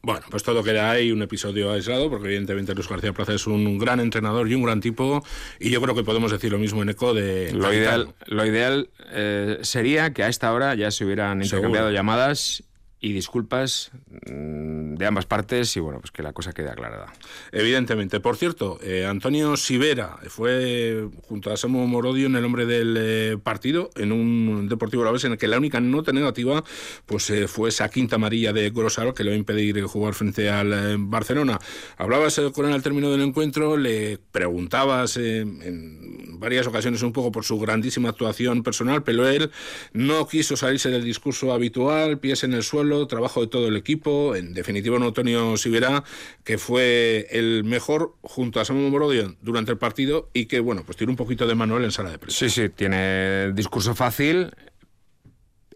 Bueno, 0.00 0.24
pues 0.30 0.44
todo 0.44 0.62
queda 0.62 0.90
ahí 0.90 1.10
un 1.10 1.22
episodio 1.22 1.72
aislado, 1.72 2.08
porque 2.08 2.28
evidentemente 2.28 2.72
Luis 2.72 2.88
García 2.88 3.12
Plaza 3.12 3.34
es 3.34 3.46
un 3.48 3.78
gran 3.78 3.98
entrenador 3.98 4.48
y 4.48 4.54
un 4.54 4.62
gran 4.62 4.80
tipo, 4.80 5.24
y 5.58 5.70
yo 5.70 5.82
creo 5.82 5.94
que 5.94 6.04
podemos 6.04 6.30
decir 6.30 6.52
lo 6.52 6.58
mismo 6.58 6.82
en 6.82 6.90
eco 6.90 7.14
de... 7.14 7.52
Lo 7.52 7.72
ideal, 7.74 8.14
lo 8.26 8.46
ideal 8.46 8.90
eh, 9.10 9.58
sería 9.62 10.12
que 10.12 10.22
a 10.22 10.28
esta 10.28 10.52
hora 10.52 10.76
ya 10.76 10.92
se 10.92 11.04
hubieran 11.04 11.42
intercambiado 11.42 11.90
llamadas 11.90 12.62
y 13.00 13.12
disculpas 13.12 13.90
mm, 14.28 14.94
de 14.94 15.06
ambas 15.06 15.26
partes 15.26 15.76
y 15.76 15.80
bueno, 15.80 16.00
pues 16.00 16.10
que 16.10 16.22
la 16.22 16.32
cosa 16.32 16.52
quede 16.52 16.70
aclarada. 16.70 17.12
Evidentemente. 17.52 18.20
Por 18.20 18.36
cierto, 18.36 18.78
eh, 18.82 19.06
Antonio 19.06 19.56
Sivera 19.56 20.18
fue 20.28 21.08
junto 21.28 21.52
a 21.52 21.56
Samu 21.56 21.86
Morodio 21.86 22.26
en 22.26 22.36
el 22.36 22.44
hombre 22.44 22.66
del 22.66 22.96
eh, 22.98 23.38
partido 23.42 23.90
en 23.94 24.10
un 24.12 24.68
Deportivo 24.68 25.04
La 25.04 25.12
Vez 25.12 25.24
en 25.24 25.32
el 25.32 25.38
que 25.38 25.46
la 25.46 25.58
única 25.58 25.80
nota 25.80 26.12
negativa 26.12 26.64
pues 27.06 27.30
eh, 27.30 27.46
fue 27.46 27.68
esa 27.68 27.88
quinta 27.88 28.16
amarilla 28.16 28.52
de 28.52 28.70
Grosal 28.70 29.14
que 29.14 29.22
le 29.22 29.30
va 29.30 29.34
a 29.34 29.38
impedir 29.38 29.80
jugar 29.84 30.14
frente 30.14 30.50
al 30.50 30.96
Barcelona. 30.98 31.58
Hablabas 31.96 32.40
con 32.52 32.66
él 32.66 32.72
al 32.72 32.82
término 32.82 33.10
del 33.10 33.20
encuentro, 33.20 33.76
le 33.76 34.18
preguntabas 34.32 35.16
en 35.16 36.38
varias 36.40 36.66
ocasiones 36.66 37.02
un 37.02 37.12
poco 37.12 37.30
por 37.30 37.44
su 37.44 37.58
grandísima 37.58 38.08
actuación 38.08 38.62
personal, 38.62 39.02
pero 39.02 39.28
él 39.28 39.50
no 39.92 40.26
quiso 40.26 40.56
salirse 40.56 40.90
del 40.90 41.04
discurso 41.04 41.52
habitual, 41.52 42.18
pies 42.18 42.44
en 42.44 42.54
el 42.54 42.62
suelo 42.62 42.87
trabajo 43.06 43.40
de 43.40 43.46
todo 43.46 43.68
el 43.68 43.76
equipo, 43.76 44.34
en 44.34 44.54
definitiva 44.54 44.96
un 44.96 45.02
Antonio 45.02 45.56
Sivera, 45.56 46.04
que 46.44 46.58
fue 46.58 47.26
el 47.30 47.64
mejor 47.64 48.14
junto 48.22 48.60
a 48.60 48.64
Samuel 48.64 48.90
Morodio 48.90 49.36
durante 49.42 49.70
el 49.70 49.78
partido 49.78 50.30
y 50.32 50.46
que, 50.46 50.60
bueno, 50.60 50.82
pues 50.84 50.96
tiene 50.96 51.10
un 51.10 51.16
poquito 51.16 51.46
de 51.46 51.54
Manuel 51.54 51.84
en 51.84 51.92
sala 51.92 52.10
de 52.10 52.18
prensa. 52.18 52.38
Sí, 52.38 52.50
sí, 52.50 52.68
tiene 52.68 53.52
discurso 53.52 53.94
fácil, 53.94 54.50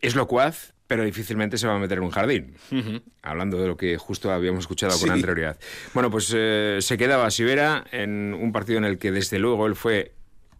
es 0.00 0.14
locuaz, 0.14 0.75
pero 0.87 1.04
difícilmente 1.04 1.57
se 1.57 1.66
va 1.66 1.76
a 1.76 1.78
meter 1.78 1.99
en 1.99 2.04
un 2.04 2.11
jardín. 2.11 2.54
Hablando 3.23 3.59
de 3.59 3.66
lo 3.66 3.76
que 3.76 3.97
justo 3.97 4.31
habíamos 4.31 4.61
escuchado 4.61 4.99
con 4.99 5.11
anterioridad. 5.11 5.59
Bueno, 5.95 6.11
pues 6.11 6.31
eh, 6.37 6.78
se 6.81 6.99
quedaba 6.99 7.31
Sivera 7.31 7.85
en 7.92 8.35
un 8.35 8.52
partido 8.52 8.78
en 8.78 8.85
el 8.85 8.99
que 8.99 9.11
desde 9.11 9.38
luego 9.38 9.66
él 9.66 9.75
fue 9.75 10.12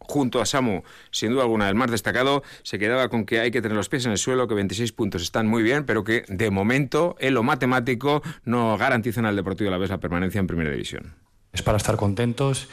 junto 0.09 0.41
a 0.41 0.47
Samu, 0.47 0.83
sin 1.11 1.33
duda 1.33 1.43
alguna 1.43 1.69
el 1.69 1.75
más 1.75 1.91
destacado, 1.91 2.43
se 2.63 2.79
quedaba 2.79 3.09
con 3.09 3.25
que 3.25 3.41
hay 3.41 3.51
que 3.51 3.63
tener 3.63 3.77
los 3.77 3.89
pies 3.89 4.07
en 4.07 4.13
el 4.13 4.19
suelo, 4.19 4.49
que 4.49 4.55
26 4.55 4.93
puntos 4.93 5.23
están 5.23 5.47
muy 5.47 5.63
bien, 5.63 5.85
pero 5.85 6.05
que 6.05 6.25
de 6.29 6.51
momento 6.51 7.17
en 7.19 7.35
lo 7.35 7.43
matemático 7.43 8.23
no 8.45 8.77
garantizan 8.77 9.27
al 9.27 9.37
Deportivo 9.37 9.69
a 9.69 9.73
la 9.73 9.79
vez 9.79 9.91
la 9.91 9.99
permanencia 9.99 10.39
en 10.39 10.47
Primera 10.47 10.71
División. 10.71 11.15
Es 11.53 11.63
para 11.63 11.77
estar 11.77 11.97
contentos 11.97 12.69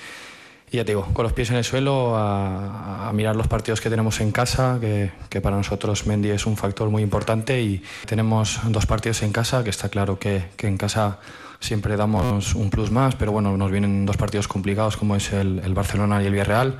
y 0.71 0.77
ya 0.77 0.85
te 0.85 0.91
digo, 0.91 1.07
con 1.13 1.23
los 1.23 1.33
pies 1.33 1.49
en 1.49 1.57
el 1.57 1.63
suelo 1.63 2.15
a, 2.15 3.11
mirar 3.13 3.35
los 3.35 3.47
partidos 3.47 3.81
que 3.81 3.89
tenemos 3.89 4.21
en 4.21 4.31
casa, 4.31 4.77
que, 4.79 5.11
que, 5.29 5.41
para 5.41 5.55
nosotros 5.57 6.05
Mendy 6.05 6.29
es 6.29 6.45
un 6.45 6.57
factor 6.57 6.89
muy 6.89 7.01
importante 7.01 7.59
y 7.59 7.83
tenemos 8.05 8.59
dos 8.65 8.85
partidos 8.85 9.23
en 9.23 9.31
casa, 9.31 9.63
que 9.63 9.71
está 9.71 9.89
claro 9.89 10.19
que, 10.19 10.45
que 10.57 10.67
en 10.67 10.77
casa 10.77 11.19
siempre 11.59 11.97
damos 11.97 12.53
un 12.53 12.69
plus 12.69 12.91
más, 12.91 13.15
pero 13.15 13.31
bueno, 13.31 13.57
nos 13.57 13.71
vienen 13.71 14.05
dos 14.05 14.17
partidos 14.17 14.47
complicados 14.47 14.95
como 14.95 15.15
es 15.15 15.33
el, 15.33 15.59
el 15.59 15.73
Barcelona 15.73 16.21
y 16.21 16.27
el 16.27 16.33
Villarreal 16.33 16.77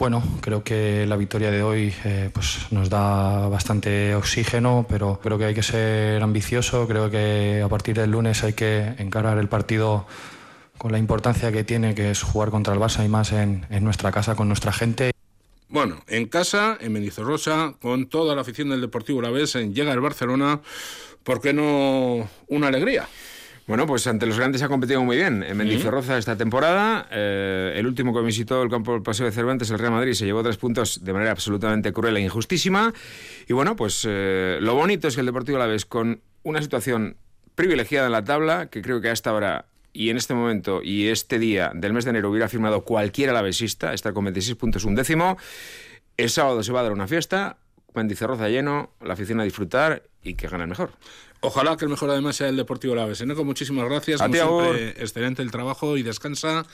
bueno, 0.00 0.22
creo 0.40 0.64
que 0.64 1.04
la 1.06 1.18
victoria 1.18 1.50
de 1.50 1.62
hoy 1.62 1.92
eh, 2.06 2.30
pues 2.32 2.68
nos 2.70 2.88
da 2.88 3.48
bastante 3.48 4.14
oxígeno, 4.14 4.86
pero 4.88 5.20
creo 5.22 5.36
que 5.36 5.44
hay 5.44 5.54
que 5.54 5.62
ser 5.62 6.22
ambicioso. 6.22 6.88
Creo 6.88 7.10
que 7.10 7.60
a 7.62 7.68
partir 7.68 7.96
del 7.98 8.10
lunes 8.10 8.42
hay 8.42 8.54
que 8.54 8.94
encarar 8.96 9.36
el 9.36 9.48
partido 9.48 10.06
con 10.78 10.90
la 10.90 10.96
importancia 10.98 11.52
que 11.52 11.64
tiene, 11.64 11.94
que 11.94 12.12
es 12.12 12.22
jugar 12.22 12.48
contra 12.48 12.72
el 12.72 12.80
Barça 12.80 13.04
y 13.04 13.10
más 13.10 13.32
en, 13.32 13.66
nuestra 13.82 14.10
casa, 14.10 14.34
con 14.34 14.48
nuestra 14.48 14.72
gente. 14.72 15.12
Bueno, 15.68 16.02
en 16.08 16.28
casa, 16.28 16.78
en 16.80 16.94
Mendizorrosa, 16.94 17.74
con 17.78 18.08
toda 18.08 18.34
la 18.34 18.40
afición 18.40 18.70
del 18.70 18.80
Deportivo 18.80 19.20
La 19.20 19.28
Vez, 19.28 19.52
llega 19.52 19.92
el 19.92 20.00
Barcelona, 20.00 20.62
¿por 21.24 21.42
qué 21.42 21.52
no 21.52 22.26
una 22.48 22.68
alegría? 22.68 23.06
Bueno, 23.66 23.86
pues 23.86 24.06
ante 24.06 24.26
los 24.26 24.36
grandes 24.36 24.62
ha 24.62 24.68
competido 24.68 25.02
muy 25.02 25.16
bien. 25.16 25.42
En 25.42 25.56
Mendizorroza 25.56 26.18
esta 26.18 26.36
temporada, 26.36 27.06
eh, 27.10 27.74
el 27.76 27.86
último 27.86 28.12
que 28.12 28.20
visitó 28.20 28.62
el 28.62 28.68
campo 28.68 28.92
del 28.92 29.02
Paseo 29.02 29.26
de 29.26 29.32
Cervantes, 29.32 29.70
el 29.70 29.78
Real 29.78 29.92
Madrid, 29.92 30.14
se 30.14 30.24
llevó 30.24 30.42
tres 30.42 30.56
puntos 30.56 31.04
de 31.04 31.12
manera 31.12 31.30
absolutamente 31.30 31.92
cruel 31.92 32.16
e 32.16 32.20
injustísima. 32.20 32.92
Y 33.46 33.52
bueno, 33.52 33.76
pues 33.76 34.04
eh, 34.08 34.58
lo 34.60 34.74
bonito 34.74 35.06
es 35.08 35.14
que 35.14 35.20
el 35.20 35.26
Deportivo 35.26 35.58
la 35.58 35.66
vez 35.66 35.84
con 35.84 36.20
una 36.42 36.62
situación 36.62 37.16
privilegiada 37.54 38.06
en 38.06 38.12
la 38.12 38.24
tabla, 38.24 38.66
que 38.66 38.82
creo 38.82 39.00
que 39.00 39.08
a 39.08 39.12
esta 39.12 39.32
hora 39.32 39.66
y 39.92 40.10
en 40.10 40.16
este 40.16 40.34
momento 40.34 40.82
y 40.82 41.08
este 41.08 41.38
día 41.38 41.72
del 41.74 41.92
mes 41.92 42.04
de 42.04 42.10
enero 42.10 42.30
hubiera 42.30 42.48
firmado 42.48 42.84
cualquier 42.84 43.30
alavesista, 43.30 43.92
estar 43.92 44.12
con 44.12 44.24
26 44.24 44.56
puntos 44.56 44.84
un 44.84 44.94
décimo. 44.94 45.36
El 46.16 46.30
sábado 46.30 46.62
se 46.62 46.72
va 46.72 46.80
a 46.80 46.82
dar 46.84 46.92
una 46.92 47.06
fiesta, 47.06 47.58
Mendizorroza 47.94 48.48
lleno, 48.48 48.90
la 49.00 49.14
afición 49.14 49.40
a 49.40 49.44
disfrutar 49.44 50.04
y 50.22 50.34
que 50.34 50.46
gane 50.48 50.64
el 50.64 50.70
mejor. 50.70 50.92
Ojalá 51.42 51.76
que 51.76 51.86
el 51.86 51.90
mejor 51.90 52.10
además 52.10 52.36
sea 52.36 52.48
el 52.48 52.56
Deportivo 52.56 52.94
Laves. 52.94 53.20
Eneco, 53.22 53.44
muchísimas 53.44 53.86
gracias. 53.86 54.20
Como 54.20 54.34
siempre, 54.34 54.90
excelente 54.90 55.42
el 55.42 55.50
trabajo 55.50 55.96
y 55.96 56.02
descansa, 56.02 56.66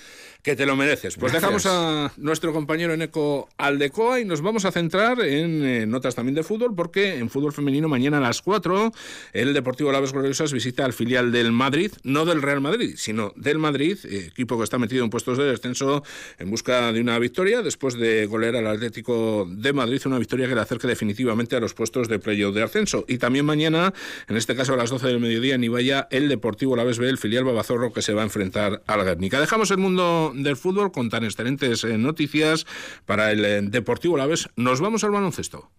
que 0.46 0.54
te 0.54 0.64
lo 0.64 0.76
mereces. 0.76 1.16
Pues 1.16 1.32
dejamos 1.32 1.66
a 1.66 2.12
nuestro 2.18 2.52
compañero 2.52 2.94
Eneco 2.94 3.48
Aldecoa 3.59 4.20
y 4.20 4.24
nos 4.24 4.42
vamos 4.42 4.64
a 4.64 4.70
centrar 4.70 5.20
en 5.20 5.64
eh, 5.64 5.87
notas 5.87 6.14
también 6.14 6.37
de 6.37 6.44
fútbol, 6.44 6.72
porque 6.76 7.16
en 7.16 7.30
fútbol 7.30 7.52
femenino 7.52 7.88
mañana 7.88 8.18
a 8.18 8.20
las 8.20 8.42
4 8.42 8.92
el 9.32 9.54
Deportivo 9.54 9.90
Laves 9.90 10.12
Gloriosas 10.12 10.52
visita 10.52 10.85
al 10.85 10.92
filial 10.92 11.32
del 11.32 11.50
Madrid, 11.50 11.90
no 12.04 12.24
del 12.24 12.42
Real 12.42 12.61
Madrid, 12.61 12.94
sino 12.96 13.32
del 13.35 13.59
Madrid, 13.59 13.98
eh, 14.04 14.28
equipo 14.28 14.56
que 14.56 14.62
está 14.62 14.78
metido 14.78 15.02
en 15.02 15.11
puestos 15.11 15.37
de 15.37 15.46
descenso 15.46 16.04
en 16.38 16.48
busca 16.48 16.92
de 16.92 17.00
una 17.00 17.18
victoria 17.18 17.62
después 17.62 17.98
de 17.98 18.26
golear 18.26 18.54
al 18.54 18.68
Atlético 18.68 19.48
de 19.50 19.72
Madrid, 19.72 20.00
una 20.06 20.20
victoria 20.20 20.46
que 20.46 20.54
le 20.54 20.61
acerca 20.61 20.87
definitivamente 20.87 21.56
a 21.56 21.61
los 21.61 21.74
puestos 21.74 22.06
de 22.06 22.20
playoff 22.20 22.54
de 22.54 22.62
ascenso. 22.62 23.04
Y 23.09 23.18
también 23.18 23.46
mañana, 23.46 23.92
en 24.28 24.37
este 24.37 24.54
caso 24.54 24.74
a 24.74 24.76
las 24.76 24.90
12 24.90 25.09
del 25.09 25.18
mediodía, 25.18 25.56
en 25.56 25.64
Ibaya, 25.64 26.06
el 26.12 26.28
Deportivo 26.28 26.76
La 26.76 26.85
Vez 26.85 27.00
el 27.00 27.18
filial 27.18 27.42
Babazorro, 27.42 27.92
que 27.92 28.00
se 28.00 28.14
va 28.14 28.20
a 28.22 28.24
enfrentar 28.24 28.85
al 28.87 29.04
Guernica. 29.04 29.40
Dejamos 29.40 29.72
el 29.72 29.78
mundo 29.78 30.35
del 30.42 30.57
fútbol 30.57 30.92
con 30.92 31.09
tan 31.09 31.25
excelentes 31.25 31.85
eh, 31.85 31.99
noticias 31.99 32.66
para 33.05 33.33
el 33.33 33.44
eh, 33.44 33.62
Deportivo 33.62 34.16
La 34.16 34.27
Vez. 34.27 34.49
Nos 34.57 34.81
vamos 34.81 35.05
al 35.05 35.11
baloncesto. 35.11 35.70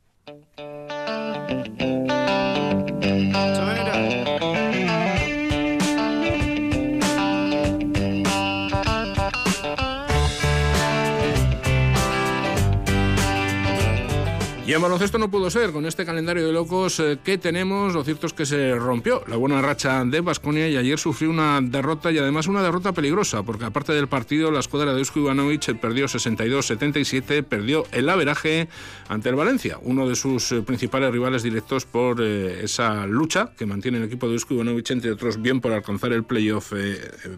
Y 14.67 14.73
en 14.73 14.81
baloncesto 14.81 15.17
no 15.17 15.31
pudo 15.31 15.49
ser, 15.49 15.71
con 15.71 15.85
este 15.85 16.05
calendario 16.05 16.45
de 16.45 16.51
locos 16.51 16.99
eh, 16.99 17.19
que 17.23 17.37
tenemos, 17.37 17.93
lo 17.93 18.03
cierto 18.03 18.27
es 18.27 18.33
que 18.33 18.45
se 18.45 18.75
rompió 18.75 19.23
la 19.25 19.37
buena 19.37 19.61
racha 19.61 20.03
de 20.03 20.19
Basconia 20.19 20.67
y 20.67 20.75
ayer 20.75 20.99
sufrió 20.99 21.29
una 21.29 21.61
derrota 21.61 22.11
y 22.11 22.17
además 22.17 22.47
una 22.47 22.61
derrota 22.61 22.91
peligrosa, 22.91 23.43
porque 23.43 23.63
aparte 23.63 23.93
del 23.93 24.09
partido, 24.09 24.51
la 24.51 24.59
escuadra 24.59 24.93
de 24.93 24.99
Usko 24.99 25.21
Ivanovic 25.21 25.73
perdió 25.79 26.07
62-77, 26.07 27.45
perdió 27.45 27.85
el 27.93 28.09
averaje 28.09 28.67
ante 29.07 29.29
el 29.29 29.35
Valencia, 29.35 29.79
uno 29.83 30.05
de 30.05 30.17
sus 30.17 30.51
eh, 30.51 30.61
principales 30.63 31.13
rivales 31.13 31.43
directos 31.43 31.85
por 31.85 32.17
eh, 32.19 32.65
esa 32.65 33.07
lucha 33.07 33.53
que 33.57 33.65
mantiene 33.65 33.99
el 33.99 34.03
equipo 34.03 34.27
de 34.27 34.35
Usko 34.35 34.55
Ivanovic, 34.55 34.91
entre 34.91 35.11
otros, 35.11 35.41
bien 35.41 35.61
por 35.61 35.71
alcanzar 35.71 36.11
el 36.11 36.25
playoff 36.25 36.73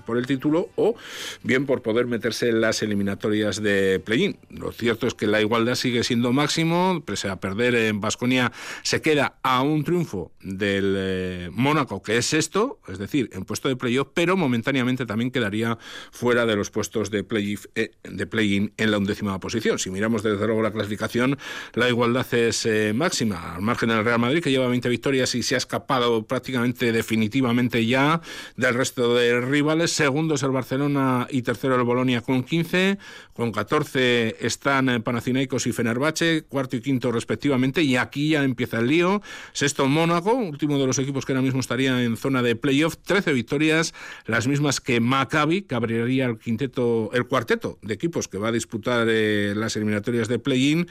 por 0.03 0.17
el 0.17 0.25
título 0.25 0.69
o 0.77 0.95
bien 1.43 1.67
por 1.67 1.83
poder 1.83 2.07
meterse 2.07 2.49
en 2.49 2.61
las 2.61 2.81
eliminatorias 2.81 3.61
de 3.61 3.99
play-in. 4.03 4.35
Lo 4.49 4.71
cierto 4.71 5.05
es 5.05 5.13
que 5.13 5.27
la 5.27 5.41
igualdad 5.41 5.75
sigue 5.75 6.03
siendo 6.03 6.33
máximo, 6.33 7.03
pese 7.19 7.29
a 7.29 7.39
perder 7.39 7.75
en 7.75 7.99
Basconia, 7.99 8.51
se 8.81 9.01
queda 9.01 9.39
a 9.43 9.61
un 9.61 9.83
triunfo 9.83 10.31
del 10.41 10.95
eh, 10.97 11.49
Mónaco, 11.51 12.01
que 12.01 12.17
es 12.17 12.33
esto, 12.33 12.79
es 12.87 12.97
decir, 12.97 13.29
en 13.33 13.43
puesto 13.43 13.67
de 13.67 13.75
playoff, 13.75 14.07
pero 14.13 14.37
momentáneamente 14.37 15.05
también 15.05 15.29
quedaría 15.29 15.77
fuera 16.11 16.45
de 16.45 16.55
los 16.55 16.71
puestos 16.71 17.11
de 17.11 17.25
play-in 17.25 17.59
eh, 17.75 17.91
de 18.03 18.25
play 18.25 18.71
en 18.77 18.91
la 18.91 18.97
undécima 18.97 19.37
posición. 19.39 19.79
Si 19.79 19.91
miramos 19.91 20.23
desde 20.23 20.45
luego 20.45 20.61
la 20.61 20.71
clasificación, 20.71 21.37
la 21.73 21.89
igualdad 21.89 22.25
es 22.33 22.65
eh, 22.65 22.93
máxima, 22.95 23.55
al 23.55 23.63
margen 23.63 23.89
del 23.89 24.05
Real 24.05 24.19
Madrid, 24.19 24.41
que 24.41 24.51
lleva 24.51 24.67
20 24.67 24.87
victorias 24.87 25.35
y 25.35 25.43
se 25.43 25.55
ha 25.55 25.57
escapado 25.57 26.25
prácticamente 26.25 26.93
definitivamente 26.93 27.85
ya 27.85 28.21
del 28.55 28.75
resto 28.75 29.13
de 29.15 29.41
rivales. 29.41 29.91
Segundo 29.91 30.35
es 30.35 30.43
el 30.43 30.51
Barcelona 30.51 31.27
y 31.29 31.41
tercero 31.41 31.75
el 31.75 31.83
Bolonia 31.83 32.21
con 32.21 32.43
15. 32.43 32.97
Con 33.33 33.51
14 33.51 34.37
están 34.45 35.01
Panathinaikos 35.03 35.67
y 35.67 35.71
Fenerbahce, 35.71 36.43
cuarto 36.47 36.75
y 36.75 36.81
quinto 36.81 37.08
respectivamente, 37.11 37.83
y 37.83 37.95
aquí 37.95 38.29
ya 38.29 38.43
empieza 38.43 38.79
el 38.79 38.87
lío. 38.87 39.21
Sexto 39.53 39.87
Mónaco, 39.87 40.33
último 40.33 40.77
de 40.77 40.87
los 40.87 40.99
equipos 40.99 41.25
que 41.25 41.33
ahora 41.33 41.41
mismo 41.41 41.59
estaría 41.59 42.03
en 42.03 42.17
zona 42.17 42.41
de 42.41 42.55
playoff, 42.55 42.97
13 42.97 43.33
victorias, 43.33 43.93
las 44.25 44.47
mismas 44.47 44.79
que 44.81 44.99
Maccabi, 44.99 45.63
que 45.63 45.75
abriría 45.75 46.25
el 46.25 46.37
quinteto, 46.37 47.09
el 47.13 47.25
cuarteto 47.25 47.79
de 47.81 47.93
equipos 47.93 48.27
que 48.27 48.37
va 48.37 48.49
a 48.49 48.51
disputar 48.51 49.07
eh, 49.09 49.53
las 49.55 49.75
eliminatorias 49.75 50.27
de 50.27 50.39
play-in. 50.39 50.87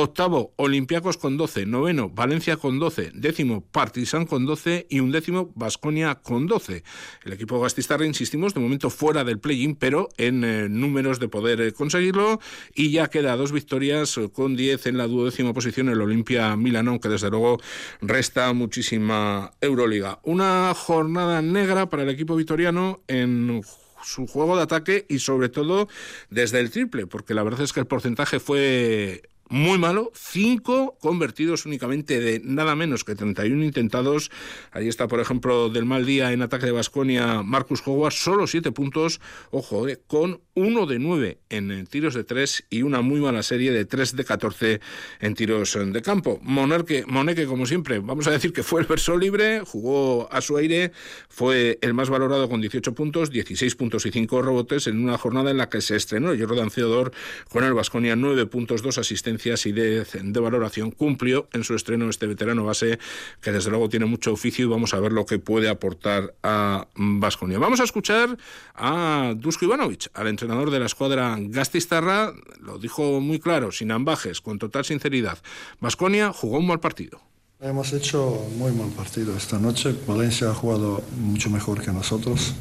Octavo, 0.00 0.52
Olympiacos 0.56 1.16
con 1.16 1.36
12. 1.36 1.66
Noveno, 1.66 2.08
Valencia 2.08 2.56
con 2.56 2.78
12. 2.78 3.10
Décimo, 3.14 3.62
Partizan 3.62 4.26
con 4.26 4.46
12. 4.46 4.86
Y 4.88 5.00
un 5.00 5.10
décimo, 5.10 5.50
Basconia 5.56 6.14
con 6.14 6.46
12. 6.46 6.84
El 7.24 7.32
equipo 7.32 7.60
gastistarra, 7.60 8.06
insistimos, 8.06 8.54
de 8.54 8.60
momento 8.60 8.90
fuera 8.90 9.24
del 9.24 9.40
play-in, 9.40 9.74
pero 9.74 10.08
en 10.16 10.44
eh, 10.44 10.68
números 10.68 11.18
de 11.18 11.28
poder 11.28 11.60
eh, 11.60 11.72
conseguirlo. 11.72 12.38
Y 12.76 12.92
ya 12.92 13.08
queda 13.08 13.36
dos 13.36 13.50
victorias 13.50 14.20
con 14.32 14.54
10 14.54 14.86
en 14.86 14.98
la 14.98 15.08
duodécima 15.08 15.52
posición 15.52 15.88
el 15.88 16.00
Olimpia 16.00 16.54
Milano, 16.56 17.00
que 17.00 17.08
desde 17.08 17.30
luego 17.30 17.60
resta 18.00 18.52
muchísima 18.52 19.50
Euroliga. 19.60 20.20
Una 20.22 20.74
jornada 20.76 21.42
negra 21.42 21.88
para 21.88 22.04
el 22.04 22.10
equipo 22.10 22.36
vitoriano 22.36 23.00
en 23.08 23.62
su 24.02 24.26
juego 24.26 24.56
de 24.56 24.62
ataque 24.62 25.06
y 25.08 25.18
sobre 25.18 25.48
todo 25.48 25.88
desde 26.30 26.60
el 26.60 26.70
triple, 26.70 27.06
porque 27.06 27.34
la 27.34 27.42
verdad 27.42 27.62
es 27.62 27.72
que 27.72 27.80
el 27.80 27.86
porcentaje 27.86 28.40
fue 28.40 29.22
muy 29.48 29.78
malo, 29.78 30.12
cinco 30.14 30.96
convertidos 31.00 31.64
únicamente 31.66 32.20
de 32.20 32.40
nada 32.44 32.76
menos 32.76 33.04
que 33.04 33.14
31 33.14 33.64
intentados. 33.64 34.30
Ahí 34.72 34.88
está, 34.88 35.08
por 35.08 35.20
ejemplo, 35.20 35.70
del 35.70 35.86
mal 35.86 36.04
día 36.04 36.32
en 36.32 36.42
ataque 36.42 36.66
de 36.66 36.72
Basconia, 36.72 37.42
Marcus 37.42 37.82
Howard, 37.86 38.12
solo 38.12 38.46
siete 38.46 38.72
puntos, 38.72 39.20
ojo, 39.50 39.88
eh, 39.88 40.00
con 40.06 40.40
uno 40.54 40.86
de 40.86 40.98
nueve 40.98 41.38
en 41.48 41.86
tiros 41.86 42.14
de 42.14 42.24
tres 42.24 42.64
y 42.68 42.82
una 42.82 43.00
muy 43.00 43.20
mala 43.20 43.42
serie 43.42 43.72
de 43.72 43.84
tres 43.84 44.16
de 44.16 44.24
14 44.24 44.80
en 45.20 45.34
tiros 45.34 45.78
de 45.80 46.02
campo. 46.02 46.40
Moneque, 46.42 47.04
Moneque, 47.06 47.46
como 47.46 47.64
siempre, 47.64 48.00
vamos 48.00 48.26
a 48.26 48.32
decir 48.32 48.52
que 48.52 48.62
fue 48.62 48.80
el 48.80 48.86
verso 48.86 49.16
libre, 49.16 49.60
jugó 49.64 50.28
a 50.32 50.40
su 50.40 50.56
aire, 50.56 50.92
fue 51.28 51.78
el 51.80 51.94
más 51.94 52.10
valorado 52.10 52.48
con 52.48 52.60
18 52.60 52.94
puntos, 52.94 53.30
16 53.30 53.74
puntos 53.76 54.04
y 54.06 54.10
5 54.10 54.42
rebotes 54.42 54.86
en 54.88 55.02
una 55.02 55.16
jornada 55.16 55.50
en 55.50 55.56
la 55.56 55.68
que 55.68 55.80
se 55.80 55.96
estrenó 55.96 56.32
Jordan 56.38 56.70
Theodore 56.70 57.12
con 57.48 57.64
el 57.64 57.72
Basconia 57.72 58.16
9 58.16 58.46
puntos, 58.46 58.82
2 58.82 58.98
asistencias 58.98 59.37
y 59.44 59.72
de, 59.72 60.04
valoración. 60.40 60.90
Cumplió 60.90 61.48
en 61.52 61.64
su 61.64 61.74
estreno 61.74 62.10
este 62.10 62.26
veterano 62.26 62.64
base, 62.64 62.98
que 63.40 63.52
desde 63.52 63.70
luego 63.70 63.88
tiene 63.88 64.06
mucho 64.06 64.32
oficio 64.32 64.64
y 64.64 64.68
vamos 64.68 64.94
a 64.94 65.00
ver 65.00 65.12
lo 65.12 65.26
que 65.26 65.38
puede 65.38 65.68
aportar 65.68 66.34
a 66.42 66.86
Vasconia. 66.96 67.58
Vamos 67.58 67.80
a 67.80 67.84
escuchar 67.84 68.36
a 68.74 69.34
Dusko 69.36 69.64
Ivanovic, 69.64 70.08
al 70.14 70.28
entrenador 70.28 70.70
de 70.70 70.80
la 70.80 70.86
escuadra 70.86 71.36
Gastistarra. 71.38 72.32
Lo 72.60 72.78
dijo 72.78 73.20
muy 73.20 73.38
claro, 73.38 73.72
sin 73.72 73.90
ambajes, 73.90 74.40
con 74.40 74.58
total 74.58 74.84
sinceridad. 74.84 75.38
Vasconia 75.80 76.32
jugó 76.32 76.58
un 76.58 76.66
mal 76.66 76.80
partido. 76.80 77.20
Hemos 77.60 77.92
hecho 77.92 78.46
muy 78.56 78.70
mal 78.70 78.90
partido 78.90 79.36
esta 79.36 79.58
noche. 79.58 79.94
Valencia 80.06 80.50
ha 80.50 80.54
jugado 80.54 81.02
mucho 81.16 81.50
mejor 81.50 81.82
que 81.82 81.90
nosotros. 81.90 82.54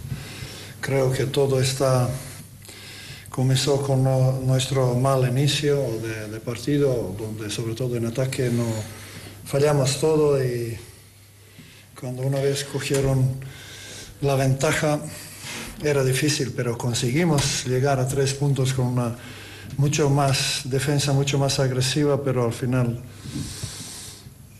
Creo 0.81 1.11
que 1.11 1.25
todo 1.25 1.59
está 1.61 2.09
comenzó 3.37 3.79
con 3.83 4.03
nuestro 4.47 4.95
mal 4.95 5.29
inicio 5.29 5.77
de, 6.01 6.39
partido, 6.39 7.15
donde 7.19 7.51
sobre 7.51 7.75
todo 7.75 7.95
en 7.95 8.07
ataque 8.07 8.49
no 8.49 8.65
fallamos 9.45 9.99
todo 9.99 10.43
y 10.43 10.75
cuando 11.99 12.23
una 12.23 12.39
vez 12.39 12.63
cogieron 12.63 13.35
la 14.21 14.33
ventaja 14.33 14.99
era 15.83 16.03
difícil, 16.03 16.51
pero 16.57 16.79
conseguimos 16.79 17.67
llegar 17.67 17.99
a 17.99 18.07
tres 18.07 18.33
puntos 18.33 18.73
con 18.73 18.87
una 18.87 19.15
mucho 19.77 20.09
más 20.09 20.61
defensa, 20.63 21.13
mucho 21.13 21.37
más 21.37 21.59
agresiva, 21.59 22.23
pero 22.23 22.43
al 22.43 22.53
final 22.53 22.99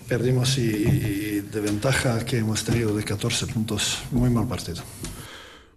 perdimos 0.07 0.55
y 0.59 1.41
de 1.41 1.61
ventaja 1.61 2.23
que 2.23 2.37
hemos 2.37 2.63
tenido 2.63 2.95
de 2.95 3.03
14 3.03 3.47
puntos. 3.47 3.97
Muy 4.11 4.29
mal 4.29 4.47
partido. 4.47 4.83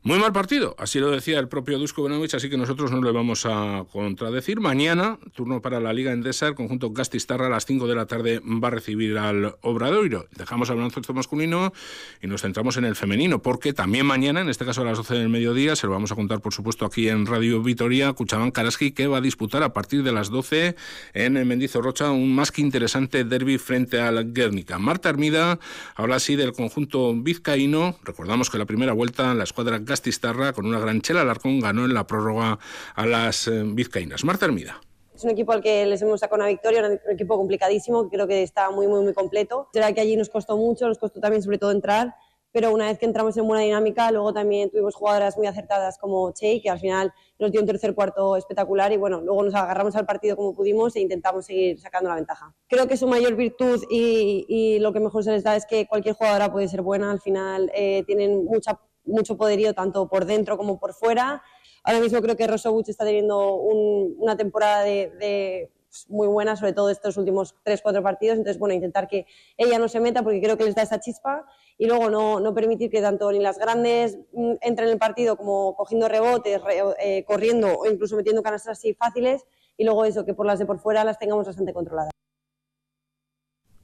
Muy 0.02 0.18
mal 0.18 0.32
partido, 0.32 0.74
así 0.78 0.98
lo 0.98 1.10
decía 1.10 1.38
el 1.38 1.48
propio 1.48 1.78
Dusko 1.78 2.02
Benovich, 2.02 2.32
así 2.32 2.48
que 2.48 2.56
nosotros 2.56 2.90
no 2.90 3.02
le 3.02 3.12
vamos 3.12 3.44
a 3.44 3.84
contradecir. 3.92 4.58
Mañana, 4.58 5.18
turno 5.34 5.60
para 5.60 5.78
la 5.78 5.92
Liga 5.92 6.10
Endesa, 6.10 6.48
el 6.48 6.54
conjunto 6.54 6.90
Gastistarra 6.90 7.48
a 7.48 7.50
las 7.50 7.66
5 7.66 7.86
de 7.86 7.94
la 7.94 8.06
tarde 8.06 8.40
va 8.40 8.68
a 8.68 8.70
recibir 8.70 9.18
al 9.18 9.56
Obradoiro. 9.60 10.24
Dejamos 10.34 10.70
el 10.70 10.76
baloncesto 10.76 11.12
masculino 11.12 11.74
y 12.22 12.28
nos 12.28 12.40
centramos 12.40 12.78
en 12.78 12.86
el 12.86 12.96
femenino, 12.96 13.42
porque 13.42 13.74
también 13.74 14.06
mañana, 14.06 14.40
en 14.40 14.48
este 14.48 14.64
caso 14.64 14.80
a 14.80 14.84
las 14.86 14.96
12 14.96 15.16
del 15.16 15.28
mediodía, 15.28 15.76
se 15.76 15.86
lo 15.86 15.92
vamos 15.92 16.10
a 16.10 16.14
contar 16.14 16.40
por 16.40 16.54
supuesto 16.54 16.86
aquí 16.86 17.10
en 17.10 17.26
Radio 17.26 17.62
Vitoria, 17.62 18.14
Cuchabán 18.14 18.52
Karaski, 18.52 18.92
que 18.92 19.06
va 19.06 19.18
a 19.18 19.20
disputar 19.20 19.62
a 19.62 19.74
partir 19.74 20.02
de 20.02 20.12
las 20.12 20.30
12 20.30 20.76
en 21.12 21.46
Mendizorrocha 21.46 22.10
un 22.10 22.34
más 22.34 22.52
que 22.52 22.62
interesante 22.62 23.24
derby 23.24 23.58
frente 23.58 24.00
al 24.00 24.32
Guernica. 24.32 24.78
Marta 24.78 25.10
Armida 25.10 25.58
habla 25.94 26.16
así 26.16 26.36
del 26.36 26.54
conjunto 26.54 27.14
vizcaíno. 27.14 27.98
Recordamos 28.02 28.48
que 28.48 28.56
la 28.56 28.64
primera 28.64 28.94
vuelta 28.94 29.34
la 29.34 29.44
escuadra 29.44 29.89
Gastistarra, 29.90 30.52
con 30.52 30.66
una 30.66 30.78
gran 30.78 31.00
chela 31.02 31.22
Alarcón, 31.22 31.60
ganó 31.60 31.84
en 31.84 31.92
la 31.92 32.06
prórroga 32.06 32.58
a 32.94 33.06
las 33.06 33.48
eh, 33.48 33.62
vizcaínas. 33.64 34.24
Marta 34.24 34.46
Hermida. 34.46 34.80
Es 35.14 35.24
un 35.24 35.30
equipo 35.30 35.52
al 35.52 35.60
que 35.60 35.84
les 35.84 36.00
hemos 36.00 36.20
sacado 36.20 36.36
una 36.36 36.48
victoria, 36.48 36.86
un 36.86 37.12
equipo 37.12 37.36
complicadísimo, 37.36 38.08
creo 38.08 38.26
que 38.26 38.42
está 38.42 38.70
muy, 38.70 38.86
muy, 38.86 39.02
muy 39.02 39.12
completo. 39.12 39.68
Será 39.72 39.92
que 39.92 40.00
allí 40.00 40.16
nos 40.16 40.30
costó 40.30 40.56
mucho, 40.56 40.86
nos 40.86 40.96
costó 40.96 41.20
también 41.20 41.42
sobre 41.42 41.58
todo 41.58 41.72
entrar, 41.72 42.14
pero 42.52 42.72
una 42.72 42.86
vez 42.86 42.98
que 42.98 43.06
entramos 43.06 43.36
en 43.36 43.46
buena 43.46 43.62
dinámica, 43.62 44.10
luego 44.10 44.32
también 44.32 44.70
tuvimos 44.70 44.94
jugadoras 44.94 45.36
muy 45.36 45.46
acertadas 45.46 45.98
como 45.98 46.32
Che, 46.32 46.60
que 46.62 46.70
al 46.70 46.78
final 46.78 47.12
nos 47.38 47.52
dio 47.52 47.60
un 47.60 47.66
tercer 47.66 47.94
cuarto 47.94 48.36
espectacular 48.36 48.92
y 48.92 48.96
bueno, 48.96 49.20
luego 49.20 49.42
nos 49.42 49.54
agarramos 49.54 49.94
al 49.96 50.06
partido 50.06 50.36
como 50.36 50.54
pudimos 50.54 50.96
e 50.96 51.00
intentamos 51.00 51.46
seguir 51.46 51.78
sacando 51.80 52.08
la 52.08 52.16
ventaja. 52.16 52.54
Creo 52.68 52.88
que 52.88 52.96
su 52.96 53.06
mayor 53.06 53.34
virtud 53.34 53.82
y, 53.90 54.78
lo 54.80 54.92
que 54.92 55.00
mejor 55.00 55.24
se 55.24 55.32
les 55.32 55.42
da 55.42 55.56
es 55.56 55.66
que 55.66 55.86
cualquier 55.86 56.14
jugadora 56.14 56.52
puede 56.52 56.68
ser 56.68 56.82
buena, 56.82 57.10
al 57.10 57.20
final 57.20 57.70
eh, 57.74 58.04
tienen 58.06 58.44
mucha 58.44 58.78
mucho 59.04 59.36
poderío 59.36 59.74
tanto 59.74 60.08
por 60.08 60.24
dentro 60.24 60.56
como 60.56 60.78
por 60.78 60.94
fuera. 60.94 61.42
Ahora 61.82 62.00
mismo 62.00 62.20
creo 62.20 62.36
que 62.36 62.46
Rosobuch 62.46 62.88
está 62.88 63.04
teniendo 63.04 63.54
una 63.54 64.36
temporada 64.36 64.84
pues, 64.84 66.06
muy 66.08 66.28
buena, 66.28 66.56
sobre 66.56 66.72
todo 66.72 66.90
estos 66.90 67.16
últimos 67.16 67.54
3-4 67.64 68.02
partidos. 68.02 68.38
Entonces, 68.38 68.58
bueno, 68.58 68.74
intentar 68.74 69.08
que 69.08 69.26
ella 69.56 69.78
no 69.78 69.88
se 69.88 70.00
meta 70.00 70.22
porque 70.22 70.40
creo 70.40 70.56
que 70.56 70.64
les 70.64 70.74
da 70.74 70.82
esa 70.82 71.00
chispa 71.00 71.46
y 71.78 71.86
luego 71.86 72.10
no, 72.10 72.40
no 72.40 72.54
permitir 72.54 72.90
que 72.90 73.00
tanto 73.00 73.32
ni 73.32 73.40
las 73.40 73.58
grandes 73.58 74.18
mm, 74.32 74.52
entren 74.60 74.88
en 74.88 74.92
el 74.92 74.98
partido 74.98 75.36
como 75.36 75.74
cogiendo 75.74 76.08
rebotes, 76.08 76.60
eh, 77.02 77.24
corriendo 77.24 77.78
o 77.78 77.86
incluso 77.86 78.16
metiendo 78.16 78.42
canastas 78.42 78.78
así 78.78 78.94
fáciles 78.94 79.44
y 79.76 79.84
luego 79.84 80.04
eso, 80.04 80.24
que 80.24 80.34
por 80.34 80.46
las 80.46 80.58
de 80.58 80.66
por 80.66 80.78
fuera 80.78 81.02
las 81.04 81.18
tengamos 81.18 81.46
bastante 81.46 81.72
controladas. 81.72 82.10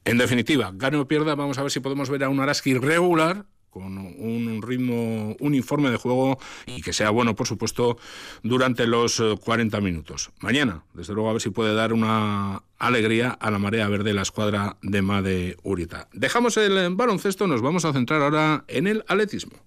En 0.05 0.19
definitiva, 0.19 0.71
gane 0.75 0.99
o 0.99 1.09
pierda, 1.09 1.35
vamos 1.35 1.59
a 1.59 1.63
ver 1.63 1.71
si 1.73 1.81
podemos 1.81 2.11
ver 2.11 2.23
a 2.23 2.29
un 2.29 2.39
Araski 2.39 2.75
regular 2.75 3.47
con 3.77 3.99
un 3.99 4.63
ritmo 4.63 5.37
uniforme 5.39 5.91
de 5.91 5.99
juego 5.99 6.39
y 6.65 6.81
que 6.81 6.95
sea 6.95 7.11
bueno, 7.11 7.37
por 7.37 7.47
supuesto, 7.47 7.99
durante 8.43 8.87
los 8.87 9.23
40 9.41 9.77
eh, 9.77 9.81
minutos. 9.83 10.31
Mañana, 10.41 10.85
desde 10.95 11.13
luego, 11.13 11.29
a 11.29 11.35
ver 11.35 11.43
si 11.43 11.51
puede 11.51 11.75
dar 11.75 11.93
una 11.93 12.63
alegría 12.79 13.33
a 13.33 13.51
la 13.51 13.59
marea 13.59 13.87
verde 13.89 14.15
la 14.15 14.23
escuadra 14.23 14.79
de 14.81 15.03
Made 15.03 15.57
Urita. 15.63 16.09
Dejamos 16.15 16.57
el 16.57 16.95
baloncesto, 16.95 17.47
nos 17.47 17.61
vamos 17.61 17.85
a 17.85 17.93
centrar 17.93 18.23
ahora 18.23 18.65
en 18.69 18.87
el 18.87 19.05
atletismo. 19.09 19.59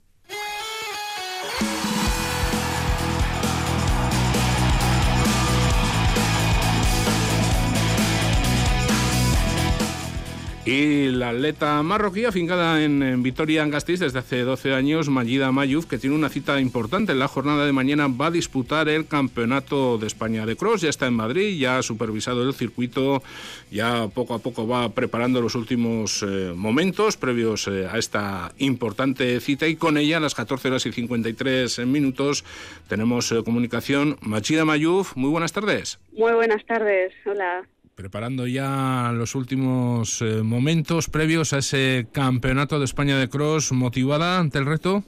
Y 10.72 11.10
la 11.10 11.30
atleta 11.30 11.82
marroquí, 11.82 12.26
afincada 12.26 12.84
en, 12.84 13.24
Vitoria-Gasteiz 13.24 14.02
desde 14.02 14.20
hace 14.20 14.42
12 14.42 14.76
años, 14.76 15.10
Mayida 15.10 15.52
Mayuf, 15.52 15.88
que 15.88 15.98
tiene 15.98 16.16
una 16.16 16.30
cita 16.30 16.62
importante 16.62 17.12
en 17.12 17.18
la 17.18 17.28
jornada 17.28 17.66
de 17.66 17.72
mañana, 17.72 18.08
va 18.08 18.28
a 18.28 18.32
disputar 18.32 18.88
el 18.88 19.08
Campeonato 19.08 19.98
de 19.98 20.06
España 20.06 20.46
de 20.46 20.56
Cross. 20.56 20.82
Ya 20.82 20.90
está 20.90 21.08
en 21.08 21.16
Madrid, 21.16 21.58
ya 21.58 21.80
ha 21.80 21.82
supervisado 21.82 22.48
el 22.48 22.54
circuito, 22.54 23.24
ya 23.72 24.10
poco 24.10 24.36
a 24.36 24.40
poco 24.40 24.68
va 24.68 24.90
preparando 24.90 25.42
los 25.42 25.56
últimos 25.56 26.22
eh, 26.22 26.54
momentos 26.56 27.18
previos 27.18 27.68
eh, 27.68 27.88
a 27.92 27.98
esta 27.98 28.52
importante 28.60 29.40
cita 29.40 29.66
y 29.66 29.76
con 29.76 29.98
ella 29.98 30.18
a 30.18 30.20
las 30.20 30.36
14 30.36 30.68
horas 30.68 30.86
y 30.86 30.92
53 30.92 31.80
minutos 31.88 32.46
tenemos 32.88 33.32
eh, 33.32 33.42
comunicación. 33.44 34.18
Machida 34.22 34.66
Mayuf, 34.66 35.16
muy 35.16 35.32
buenas 35.32 35.52
tardes. 35.52 35.98
Muy 36.16 36.34
buenas 36.34 36.64
tardes, 36.68 37.12
hola. 37.26 37.66
Preparando 38.00 38.48
ya 38.48 39.12
los 39.14 39.36
últimos 39.36 40.22
eh, 40.22 40.42
momentos 40.42 41.10
previos 41.10 41.52
a 41.52 41.58
ese 41.58 42.08
campeonato 42.14 42.80
de 42.80 42.86
España 42.86 43.20
de 43.20 43.28
cross, 43.28 43.74
motivada 43.74 44.40
ante 44.40 44.58
el 44.58 44.66
reto. 44.66 45.04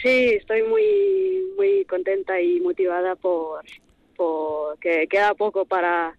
Sí, 0.00 0.36
estoy 0.38 0.62
muy 0.62 0.84
muy 1.56 1.84
contenta 1.86 2.40
y 2.40 2.60
motivada 2.60 3.16
por, 3.16 3.64
por 4.14 4.78
que 4.78 5.08
queda 5.10 5.34
poco 5.34 5.64
para 5.64 6.16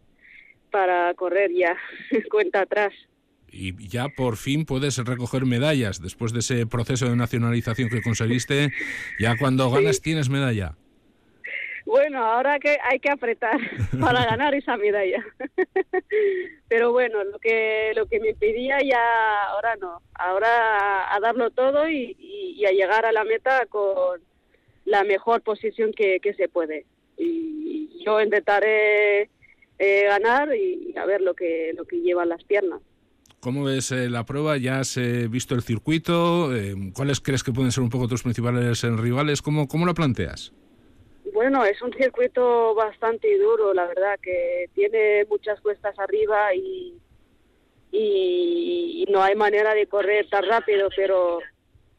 para 0.72 1.14
correr 1.14 1.52
ya 1.54 1.78
cuenta 2.30 2.64
atrás. 2.64 2.92
Y 3.50 3.88
ya 3.88 4.10
por 4.10 4.36
fin 4.36 4.66
puedes 4.66 4.98
recoger 4.98 5.46
medallas 5.46 6.02
después 6.02 6.34
de 6.34 6.40
ese 6.40 6.68
proceso 6.68 7.10
de 7.10 7.16
nacionalización 7.16 7.88
que 7.88 8.02
conseguiste. 8.02 8.74
Ya 9.20 9.38
cuando 9.38 9.72
ganas 9.72 10.02
tienes 10.02 10.28
medalla. 10.28 10.76
Bueno, 11.86 12.26
ahora 12.26 12.60
que 12.60 12.78
hay 12.84 13.00
que 13.00 13.12
apretar 13.12 13.60
para 14.02 14.26
ganar 14.26 14.56
esa 14.56 14.76
medalla. 14.76 15.24
Pero 16.68 16.92
bueno, 16.92 17.24
lo 17.24 17.38
que 17.40 17.94
lo 17.96 18.08
que 18.08 18.20
me 18.20 18.34
pedía 18.34 18.80
ya 18.82 19.46
ahora 19.50 19.76
no. 19.76 20.02
Ahora 20.16 21.14
a, 21.14 21.20
darlo 21.20 21.52
todo 21.52 21.88
y, 21.88 22.66
a 22.66 22.72
llegar 22.72 23.06
a 23.06 23.12
la 23.12 23.24
meta 23.24 23.68
con 23.68 24.20
la 24.86 25.04
mejor 25.04 25.42
posición 25.42 25.92
que, 25.94 26.20
se 26.36 26.50
puede. 26.50 26.86
Y 27.18 28.04
yo 28.04 28.20
intentaré 28.20 29.30
eh, 29.78 30.06
ganar 30.06 30.56
y 30.56 30.96
a 30.98 31.06
ver 31.06 31.22
lo 31.22 31.36
que 31.36 31.74
lo 31.78 31.86
que 31.86 32.02
llevan 32.02 32.30
las 32.30 32.44
piernas. 32.44 32.82
¿Cómo 33.40 33.64
ves 33.64 33.92
eh, 33.92 34.10
la 34.10 34.26
prueba? 34.26 34.58
¿Ya 34.58 34.80
has 34.80 34.98
eh, 34.98 35.28
visto 35.30 35.54
el 35.54 35.62
circuito? 35.62 36.50
¿Cuáles 36.94 37.22
crees 37.22 37.44
que 37.44 37.52
pueden 37.52 37.72
ser 37.72 37.84
un 37.84 37.92
poco 37.92 38.08
tus 38.08 38.24
principales 38.24 38.82
rivales? 38.82 39.44
¿Cómo, 39.44 39.68
¿Cómo 39.68 39.86
lo 39.86 39.94
planteas? 39.94 40.52
Bueno, 41.36 41.66
es 41.66 41.82
un 41.82 41.92
circuito 41.92 42.74
bastante 42.76 43.38
duro, 43.38 43.74
la 43.74 43.88
verdad, 43.88 44.18
que 44.22 44.70
tiene 44.74 45.26
muchas 45.26 45.60
cuestas 45.60 45.94
arriba 46.00 46.56
y, 46.56 46.98
y, 47.92 49.06
no 49.10 49.22
hay 49.22 49.36
manera 49.36 49.74
de 49.74 49.86
correr 49.86 50.30
tan 50.30 50.46
rápido, 50.46 50.88
pero 50.96 51.40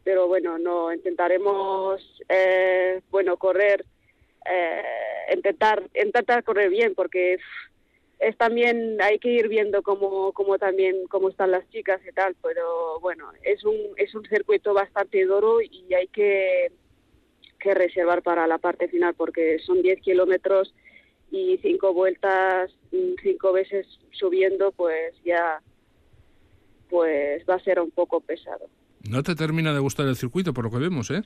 pero 0.03 0.27
bueno, 0.27 0.59
no 0.59 0.91
intentaremos 0.91 2.01
eh, 2.31 3.03
bueno 3.11 3.37
correr, 3.37 3.85
eh, 4.51 4.83
intentar 5.35 5.83
intentar 5.95 6.43
correr 6.43 6.71
bien 6.71 6.95
porque 6.95 7.37
es 8.19 8.37
también 8.39 8.97
hay 9.03 9.19
que 9.19 9.29
ir 9.29 9.49
viendo 9.49 9.83
cómo, 9.83 10.33
cómo 10.33 10.57
también 10.57 11.07
cómo 11.09 11.29
están 11.29 11.51
las 11.51 11.69
chicas 11.69 12.01
y 12.09 12.13
tal, 12.13 12.35
pero 12.43 13.01
bueno, 13.01 13.31
es 13.43 13.63
un 13.65 13.77
es 13.99 14.15
un 14.15 14.25
circuito 14.25 14.73
bastante 14.73 15.23
duro 15.27 15.61
y 15.61 15.93
hay 15.93 16.07
que 16.09 16.73
que 17.59 17.75
reservar 17.75 18.23
para 18.23 18.47
la 18.47 18.59
parte 18.59 18.89
final 18.89 19.15
porque 19.15 19.59
son 19.61 19.83
10 19.83 20.01
kilómetros 20.01 20.75
y 21.31 21.59
cinco 21.63 21.93
vueltas, 21.93 22.71
mm, 22.93 23.15
cinco 23.23 23.53
veces 23.53 23.87
subiendo, 24.13 24.73
pues 24.73 25.15
ya 25.25 25.61
pues 26.89 27.45
va 27.49 27.55
a 27.55 27.61
ser 27.61 27.81
un 27.81 27.91
poco 27.91 28.21
pesado. 28.21 28.69
No 29.11 29.23
te 29.23 29.35
termina 29.35 29.73
de 29.73 29.81
gustar 29.81 30.07
el 30.07 30.17
circuito 30.17 30.55
por 30.55 30.65
lo 30.65 30.71
que 30.71 30.79
vemos, 30.79 31.11
¿eh? 31.11 31.23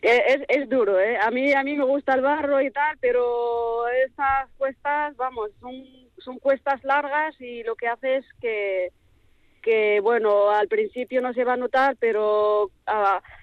Es, 0.00 0.40
es, 0.48 0.68
duro, 0.68 0.98
¿eh? 0.98 1.16
A 1.18 1.30
mí, 1.30 1.52
a 1.52 1.62
mí 1.62 1.76
me 1.76 1.84
gusta 1.84 2.14
el 2.14 2.22
barro 2.22 2.60
y 2.60 2.70
tal, 2.70 2.96
pero 3.00 3.86
esas 3.88 4.48
cuestas, 4.58 5.16
vamos, 5.16 5.50
son, 5.60 5.74
son 6.18 6.38
cuestas 6.38 6.82
largas 6.82 7.40
y 7.40 7.62
lo 7.62 7.76
que 7.76 7.86
hace 7.86 8.16
es 8.16 8.24
que, 8.40 8.90
que, 9.62 10.00
bueno, 10.00 10.50
al 10.50 10.66
principio 10.66 11.20
no 11.20 11.32
se 11.34 11.44
va 11.44 11.52
a 11.52 11.58
notar, 11.58 11.96
pero 12.00 12.70
a, 12.86 13.22
Mm, 13.22 13.41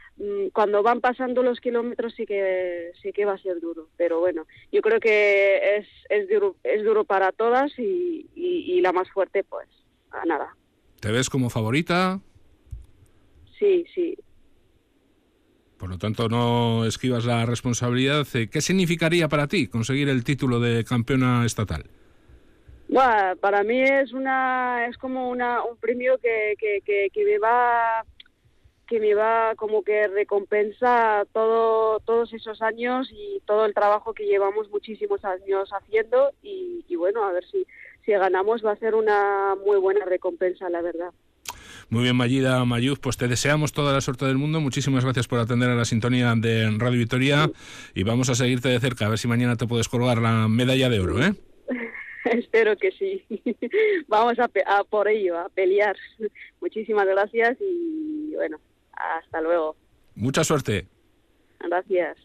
cuando 0.54 0.84
van 0.84 1.00
pasando 1.00 1.44
los 1.44 1.60
kilómetros 1.60 2.14
sí 2.16 2.26
que 2.26 2.92
sí 3.02 3.14
que 3.14 3.26
va 3.26 3.34
a 3.34 3.38
ser 3.38 3.60
duro 3.62 3.88
pero 3.98 4.20
bueno 4.20 4.46
yo 4.72 4.82
creo 4.82 5.00
que 5.00 5.78
es 5.78 5.88
es 6.10 6.30
duro 6.30 6.56
es 6.64 6.84
duro 6.84 7.06
para 7.06 7.32
todas 7.32 7.72
y, 7.78 8.28
y, 8.36 8.82
la 8.82 8.92
más 8.92 9.10
fuerte 9.12 9.44
pues 9.44 9.68
a 10.12 10.26
nada. 10.26 10.56
Te 11.00 11.12
ves 11.12 11.30
como 11.30 11.50
favorita 11.50 12.20
sí 13.58 13.86
sí. 13.94 14.18
Por 15.78 15.90
lo 15.90 15.98
tanto 15.98 16.28
no 16.28 16.86
esquivas 16.86 17.24
la 17.24 17.46
responsabilidad 17.46 18.28
qué 18.52 18.62
significaría 18.62 19.30
para 19.30 19.48
ti 19.48 19.68
conseguir 19.68 20.10
el 20.10 20.26
título 20.26 20.60
de 20.60 20.84
campeona 20.84 21.46
estatal. 21.46 21.86
Bueno, 22.90 23.38
para 23.40 23.64
mí 23.64 23.82
es 23.82 24.12
una 24.12 24.88
es 24.88 24.98
como 24.98 25.30
una 25.30 25.64
un 25.64 25.78
premio 25.78 26.18
que, 26.18 26.56
que, 26.58 26.80
que, 26.84 27.10
que 27.14 27.24
me 27.24 27.38
va 27.38 28.04
que 28.90 29.00
me 29.00 29.14
va 29.14 29.54
como 29.56 29.84
que 29.84 30.08
recompensa 30.08 31.24
todo, 31.32 32.00
todos 32.00 32.34
esos 32.34 32.60
años 32.64 33.08
y 33.12 33.40
todo 33.46 33.66
el 33.66 33.74
trabajo 33.76 34.14
que 34.14 34.26
llevamos 34.26 34.68
muchísimos 34.72 35.24
años 35.24 35.70
haciendo 35.72 36.32
y, 36.42 36.84
bueno, 36.96 37.24
a 37.24 37.32
ver 37.32 37.46
si, 37.46 37.68
si 38.04 38.12
ganamos 38.14 38.66
va 38.66 38.72
a 38.72 38.78
ser 38.78 38.96
una 38.96 39.56
muy 39.64 39.78
buena 39.78 40.06
recompensa, 40.06 40.70
la 40.70 40.82
verdad. 40.82 41.12
Muy 41.90 42.04
bien, 42.04 42.16
Mayida 42.16 42.66
Mayuz, 42.66 43.00
pues 43.00 43.16
te 43.16 43.28
deseamos 43.28 43.74
toda 43.74 43.94
la 43.94 44.02
suerte 44.02 44.26
del 44.26 44.38
mundo. 44.38 44.60
Muchísimas 44.60 45.04
gracias 45.04 45.28
por 45.28 45.40
atender 45.40 45.70
a 45.70 45.76
la 45.76 45.86
sintonía 45.86 46.34
de 46.36 46.70
Radio 46.78 46.98
Victoria 46.98 47.50
y 47.94 48.04
vamos 48.04 48.30
a 48.30 48.36
seguirte 48.36 48.70
de 48.70 48.80
cerca, 48.80 49.06
a 49.06 49.10
ver 49.10 49.20
si 49.20 49.28
mañana 49.28 49.56
te 49.56 49.68
puedes 49.68 49.88
colgar 49.88 50.18
la 50.18 50.48
medalla 50.48 50.90
de 50.90 51.00
oro, 51.00 51.24
¿eh? 51.24 51.34
Espero 52.26 52.76
que 52.76 52.92
sí. 52.92 53.24
vamos 54.08 54.40
a, 54.40 54.50
a 54.66 54.84
por 54.84 55.08
ello, 55.08 55.38
a 55.38 55.50
pelear. 55.50 55.96
Muchísimas 56.62 57.06
gracias 57.06 57.58
y 57.62 58.34
bueno, 58.36 58.60
hasta 59.00 59.42
luego. 59.42 59.76
Mucha 60.16 60.44
suerte. 60.44 60.88
Gracias. 61.60 62.18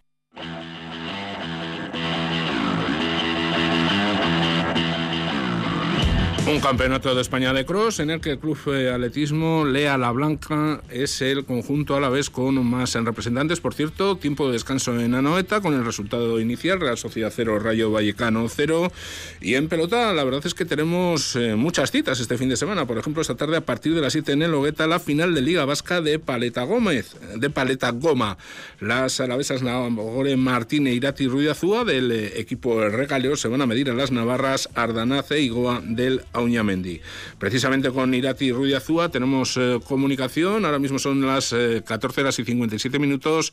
Un 6.47 6.61
campeonato 6.61 7.15
de 7.15 7.23
España 7.23 7.55
de 7.55 7.65
cross 7.65 8.01
en 8.01 8.11
el 8.11 8.21
que 8.21 8.33
el 8.33 8.39
Club 8.39 8.59
Atletismo 8.69 9.65
Lea 9.65 9.97
La 9.97 10.11
Blanca 10.11 10.83
es 10.91 11.23
el 11.23 11.47
conjunto 11.47 11.97
a 11.97 12.01
la 12.01 12.11
vez 12.11 12.29
con 12.29 12.63
más 12.67 12.93
representantes. 12.93 13.61
Por 13.61 13.73
cierto, 13.73 14.17
tiempo 14.17 14.47
de 14.47 14.53
descanso 14.53 15.01
en 15.01 15.15
Anoeta 15.15 15.63
con 15.63 15.73
el 15.73 15.87
resultado 15.87 16.39
inicial, 16.39 16.81
Real 16.81 16.99
Sociedad 16.99 17.33
0, 17.35 17.61
Rayo 17.61 17.91
Vallecano 17.91 18.47
0. 18.47 18.93
Y 19.41 19.55
en 19.55 19.71
pelota, 19.71 20.13
la 20.13 20.23
verdad 20.23 20.43
es 20.45 20.53
que 20.53 20.67
tenemos 20.67 21.35
eh, 21.35 21.55
muchas 21.57 21.91
citas 21.91 22.21
este 22.21 22.37
fin 22.37 22.51
de 22.51 22.59
semana. 22.59 22.85
Por 22.85 22.99
ejemplo, 22.99 23.23
esta 23.23 23.37
tarde 23.37 23.57
a 23.57 23.63
partir 23.63 23.95
de 23.95 24.03
las 24.03 24.13
7 24.13 24.33
en 24.33 24.43
el 24.43 24.53
Hogueta, 24.53 24.87
la 24.87 25.01
final 25.01 25.35
de 25.35 25.41
Liga 25.41 25.65
Vasca 25.65 26.03
de 26.03 26.19
Paleta 26.19 26.65
Gómez, 26.65 27.17
de 27.37 27.49
Paleta 27.49 27.91
Goma. 27.91 28.37
Las 28.81 29.19
alavesas 29.19 29.63
Nagore 29.63 30.37
Martín 30.37 30.89
e 30.89 30.93
Irati 30.93 31.27
Ruiazúa 31.27 31.85
del 31.85 32.13
eh, 32.13 32.39
equipo 32.39 32.87
Regaleo 32.87 33.35
se 33.35 33.49
van 33.49 33.63
a 33.63 33.67
medir 33.67 33.89
a 33.89 33.95
las 33.95 34.13
navarras 34.13 34.69
Ardanace 34.75 35.41
y 35.41 35.49
Goa 35.49 35.81
del 35.83 36.21
Auñamendi. 36.35 37.01
Precisamente 37.39 37.91
con 37.91 38.13
Irati 38.13 38.53
Ruiz 38.53 38.75
Azúa 38.75 39.09
tenemos 39.09 39.57
eh, 39.57 39.79
comunicación. 39.87 40.65
Ahora 40.65 40.79
mismo 40.79 40.99
son 40.99 41.25
las 41.27 41.55
14 41.87 42.21
eh, 42.21 42.23
horas 42.23 42.39
y 42.39 42.45
57 42.45 42.99
minutos. 42.99 43.53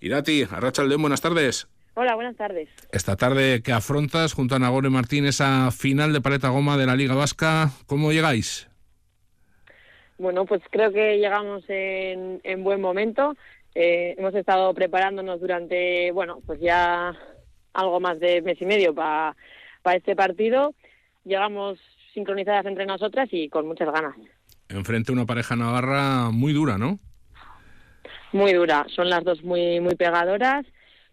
Irati, 0.00 0.44
Arrachaldeón, 0.50 1.02
buenas 1.02 1.20
tardes. 1.20 1.68
Hola, 1.94 2.14
buenas 2.14 2.36
tardes. 2.36 2.68
Esta 2.92 3.16
tarde 3.16 3.62
que 3.62 3.72
afrontas 3.72 4.32
junto 4.32 4.54
a 4.54 4.58
Nagore 4.58 4.88
Martín 4.90 5.26
esa 5.26 5.70
final 5.70 6.12
de 6.12 6.20
paleta 6.20 6.48
goma 6.48 6.78
de 6.78 6.86
la 6.86 6.96
Liga 6.96 7.14
Vasca, 7.14 7.70
¿cómo 7.86 8.12
llegáis? 8.12 8.68
Bueno, 10.16 10.44
pues 10.44 10.62
creo 10.70 10.92
que 10.92 11.18
llegamos 11.18 11.64
en, 11.68 12.62
buen 12.62 12.80
momento. 12.80 13.36
Eh, 13.74 14.14
hemos 14.18 14.34
estado 14.34 14.72
preparándonos 14.74 15.40
durante, 15.40 16.12
bueno, 16.12 16.40
pues 16.46 16.60
ya 16.60 17.14
algo 17.72 18.00
más 18.00 18.20
de 18.20 18.42
mes 18.42 18.60
y 18.60 18.66
medio 18.66 18.94
para 18.94 19.34
este 19.94 20.14
partido. 20.14 20.74
Llegamos 21.24 21.78
sincronizadas 22.14 22.66
entre 22.66 22.86
nosotras 22.86 23.28
y 23.32 23.48
con 23.48 23.66
muchas 23.66 23.92
ganas. 23.92 24.14
Enfrente 24.68 25.12
una 25.12 25.26
pareja 25.26 25.56
navarra 25.56 26.30
muy 26.30 26.52
dura, 26.52 26.78
¿no? 26.78 26.98
Muy 28.32 28.52
dura. 28.52 28.86
Son 28.94 29.10
las 29.10 29.24
dos 29.24 29.42
muy, 29.42 29.80
muy 29.80 29.96
pegadoras, 29.96 30.64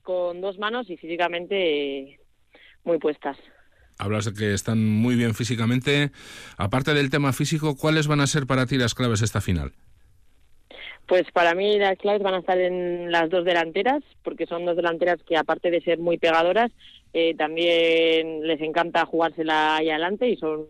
con 0.04 0.42
dos 0.42 0.58
manos 0.60 0.90
y 0.90 0.98
físicamente 0.98 2.20
muy 2.84 3.00
puestas. 3.00 3.38
Hablas 4.00 4.26
de 4.26 4.34
que 4.34 4.54
están 4.54 4.86
muy 4.86 5.16
bien 5.16 5.34
físicamente. 5.34 6.12
Aparte 6.58 6.94
del 6.94 7.10
tema 7.10 7.34
físico, 7.34 7.76
¿cuáles 7.76 8.08
van 8.08 8.20
a 8.20 8.28
ser 8.28 8.46
para 8.46 8.68
ti 8.68 8.78
las 8.78 8.94
claves 8.94 9.22
esta 9.24 9.42
final? 9.42 9.74
Pues 11.08 11.24
para 11.32 11.56
mí 11.56 11.80
las 11.80 11.98
claves 11.98 12.22
van 12.22 12.36
a 12.36 12.40
estar 12.40 12.60
en 12.60 13.12
las 13.12 13.30
dos 13.30 13.46
delanteras, 13.46 14.04
porque 14.24 14.46
son 14.46 14.66
dos 14.66 14.76
delanteras 14.76 15.24
que 15.24 15.38
aparte 15.38 15.72
de 15.72 15.82
ser 15.82 16.00
muy 16.00 16.18
pegadoras, 16.18 16.70
eh, 17.14 17.34
también 17.36 18.46
les 18.46 18.62
encanta 18.62 19.06
jugársela 19.06 19.78
ahí 19.78 19.90
adelante 19.90 20.28
y 20.28 20.36
son 20.36 20.68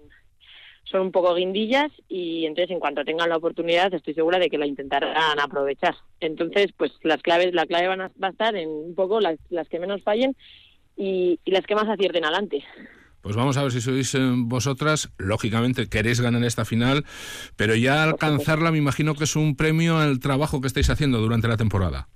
son 0.90 1.02
un 1.02 1.12
poco 1.12 1.36
guindillas 1.36 1.92
y 2.08 2.46
entonces 2.46 2.72
en 2.72 2.80
cuanto 2.80 3.04
tengan 3.04 3.30
la 3.30 3.38
oportunidad 3.38 3.94
estoy 3.94 4.14
segura 4.14 4.40
de 4.40 4.50
que 4.50 4.58
la 4.58 4.66
intentarán 4.66 5.40
aprovechar. 5.40 5.96
Entonces, 6.20 6.72
pues 6.76 6.92
las 7.04 7.22
claves, 7.22 7.54
la 7.54 7.66
clave 7.66 7.88
van 7.88 8.02
a, 8.02 8.12
va 8.22 8.28
a 8.28 8.32
estar 8.32 8.56
en 8.56 8.70
un 8.70 8.96
poco 8.96 9.20
las, 9.20 9.38
las 9.50 9.68
que 9.68 9.80
menos 9.80 10.04
fallen 10.04 10.36
y, 10.96 11.40
las 11.46 11.66
que 11.66 11.76
más 11.76 11.88
acierten 11.88 12.26
adelante. 12.26 12.64
Pues 13.22 13.36
vamos 13.36 13.58
a 13.58 13.64
ver 13.64 13.72
si 13.72 13.82
sois 13.82 14.16
eh, 14.16 14.20
vosotras, 14.36 15.12
lógicamente 15.18 15.90
queréis 15.90 16.22
ganar 16.22 16.44
esta 16.44 16.66
final, 16.66 17.04
pero 17.58 17.76
ya 17.76 18.04
alcanzarla 18.04 18.72
me 18.72 18.78
imagino 18.78 19.16
que 19.16 19.26
es 19.26 19.36
un 19.36 19.56
premio 19.56 19.98
al 19.98 20.20
trabajo 20.20 20.62
que 20.62 20.68
estáis 20.68 20.90
haciendo 20.90 21.18
durante 21.20 21.48
la 21.48 21.58
temporada. 21.58 22.08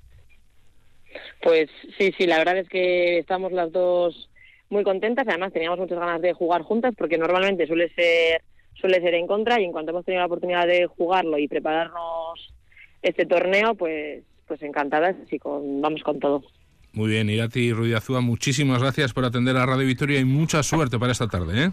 Pues 1.42 1.70
sí, 1.98 2.14
sí, 2.18 2.28
la 2.28 2.38
verdad 2.38 2.58
es 2.58 2.70
que 2.70 3.18
estamos 3.18 3.52
las 3.52 3.72
dos 3.72 4.30
muy 4.70 4.84
contentas. 4.84 5.28
Además, 5.28 5.52
teníamos 5.52 5.80
muchas 5.80 6.00
ganas 6.00 6.22
de 6.22 6.34
jugar 6.34 6.62
juntas 6.62 6.94
porque 6.98 7.18
normalmente 7.18 7.68
suele 7.68 7.90
ser 7.94 8.42
suele 8.74 9.02
ser 9.02 9.14
en 9.16 9.28
contra 9.28 9.60
y 9.60 9.66
en 9.66 9.72
cuanto 9.72 9.92
hemos 9.92 10.06
tenido 10.06 10.22
la 10.22 10.28
oportunidad 10.28 10.68
de 10.68 10.88
jugarlo 10.88 11.38
y 11.38 11.48
prepararnos 11.48 12.54
este 13.02 13.26
torneo, 13.26 13.76
pues 13.76 14.24
pues 14.52 14.64
encantadas 14.64 15.16
y 15.32 15.40
con, 15.40 15.80
vamos 15.82 16.04
con 16.04 16.20
todo. 16.20 16.44
Muy 16.92 17.10
bien, 17.10 17.30
Irati 17.30 17.72
Ruiz 17.72 17.96
Azúa, 17.96 18.20
muchísimas 18.20 18.82
gracias 18.82 19.14
por 19.14 19.24
atender 19.24 19.56
a 19.56 19.66
Radio 19.66 19.88
Victoria 19.88 20.20
y 20.20 20.26
mucha 20.26 20.62
suerte 20.62 21.00
para 21.00 21.14
esta 21.14 21.30
tarde. 21.30 21.68
¿eh? 21.68 21.72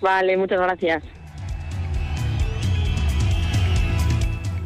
Vale, 0.00 0.36
muchas 0.36 0.60
gracias. 0.60 1.02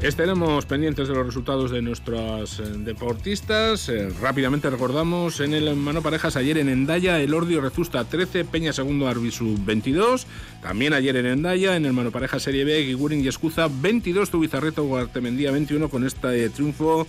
Estaremos 0.04 0.66
pendientes 0.66 1.08
de 1.08 1.14
los 1.14 1.24
resultados 1.24 1.70
de 1.70 1.80
nuestros 1.80 2.60
eh, 2.60 2.64
deportistas. 2.76 3.88
Eh, 3.88 4.10
rápidamente 4.20 4.68
recordamos 4.68 5.40
en 5.40 5.54
el 5.54 5.74
mano 5.76 6.02
parejas 6.02 6.36
ayer 6.36 6.58
en 6.58 6.68
Endaya, 6.68 7.18
el 7.20 7.32
Ordio 7.32 7.62
Rezusta 7.62 8.04
13, 8.04 8.44
Peña 8.44 8.74
segundo 8.74 9.08
Arbisu 9.08 9.56
22. 9.64 10.26
También 10.64 10.94
ayer 10.94 11.14
en 11.16 11.26
Endaya, 11.26 11.76
en 11.76 11.84
el 11.84 11.92
mano 11.92 12.10
pareja 12.10 12.40
Serie 12.40 12.64
B, 12.64 12.84
Gigurin 12.86 13.22
y 13.22 13.28
Escuza 13.28 13.68
22, 13.68 14.30
Tubizarreto 14.30 14.84
Guartemendía 14.84 15.50
21 15.50 15.90
con 15.90 16.06
este 16.06 16.48
triunfo. 16.48 17.06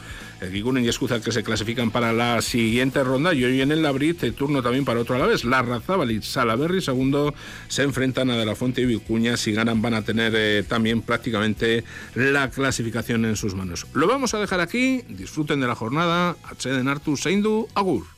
Gigurin 0.52 0.84
y 0.84 0.90
Escuza 0.90 1.22
que 1.22 1.32
se 1.32 1.42
clasifican 1.42 1.90
para 1.90 2.12
la 2.12 2.42
siguiente 2.42 3.02
ronda. 3.02 3.34
Y 3.34 3.46
hoy 3.46 3.62
en 3.62 3.72
el 3.72 3.82
Labrit, 3.82 4.36
turno 4.36 4.62
también 4.62 4.84
para 4.84 5.00
otro 5.00 5.16
a 5.16 5.20
la 5.20 5.26
vez. 5.26 5.46
La 5.46 5.62
Razábal 5.62 6.22
Salaberry 6.22 6.82
segundo 6.82 7.34
se 7.70 7.84
enfrentan 7.84 8.30
a 8.30 8.36
De 8.36 8.46
La 8.46 8.56
Fuente 8.56 8.82
y 8.82 8.86
Vicuña. 8.88 9.38
Si 9.38 9.54
ganan 9.54 9.82
van 9.82 9.94
a 9.94 10.02
tener 10.02 10.34
eh, 10.36 10.64
también 10.68 11.02
prácticamente 11.02 11.86
la 12.14 12.50
clasificación 12.50 13.24
en 13.24 13.38
sus 13.38 13.56
manos. 13.56 13.88
Lo 13.94 14.06
vamos 14.06 14.34
a 14.34 14.40
dejar 14.40 14.60
aquí, 14.60 15.02
disfruten 15.08 15.62
de 15.62 15.68
la 15.68 15.76
jornada, 15.76 16.36
H 16.44 16.68
de 16.68 16.84
Nartu 16.84 17.16
Seindu, 17.16 17.70
Agur. 17.74 18.15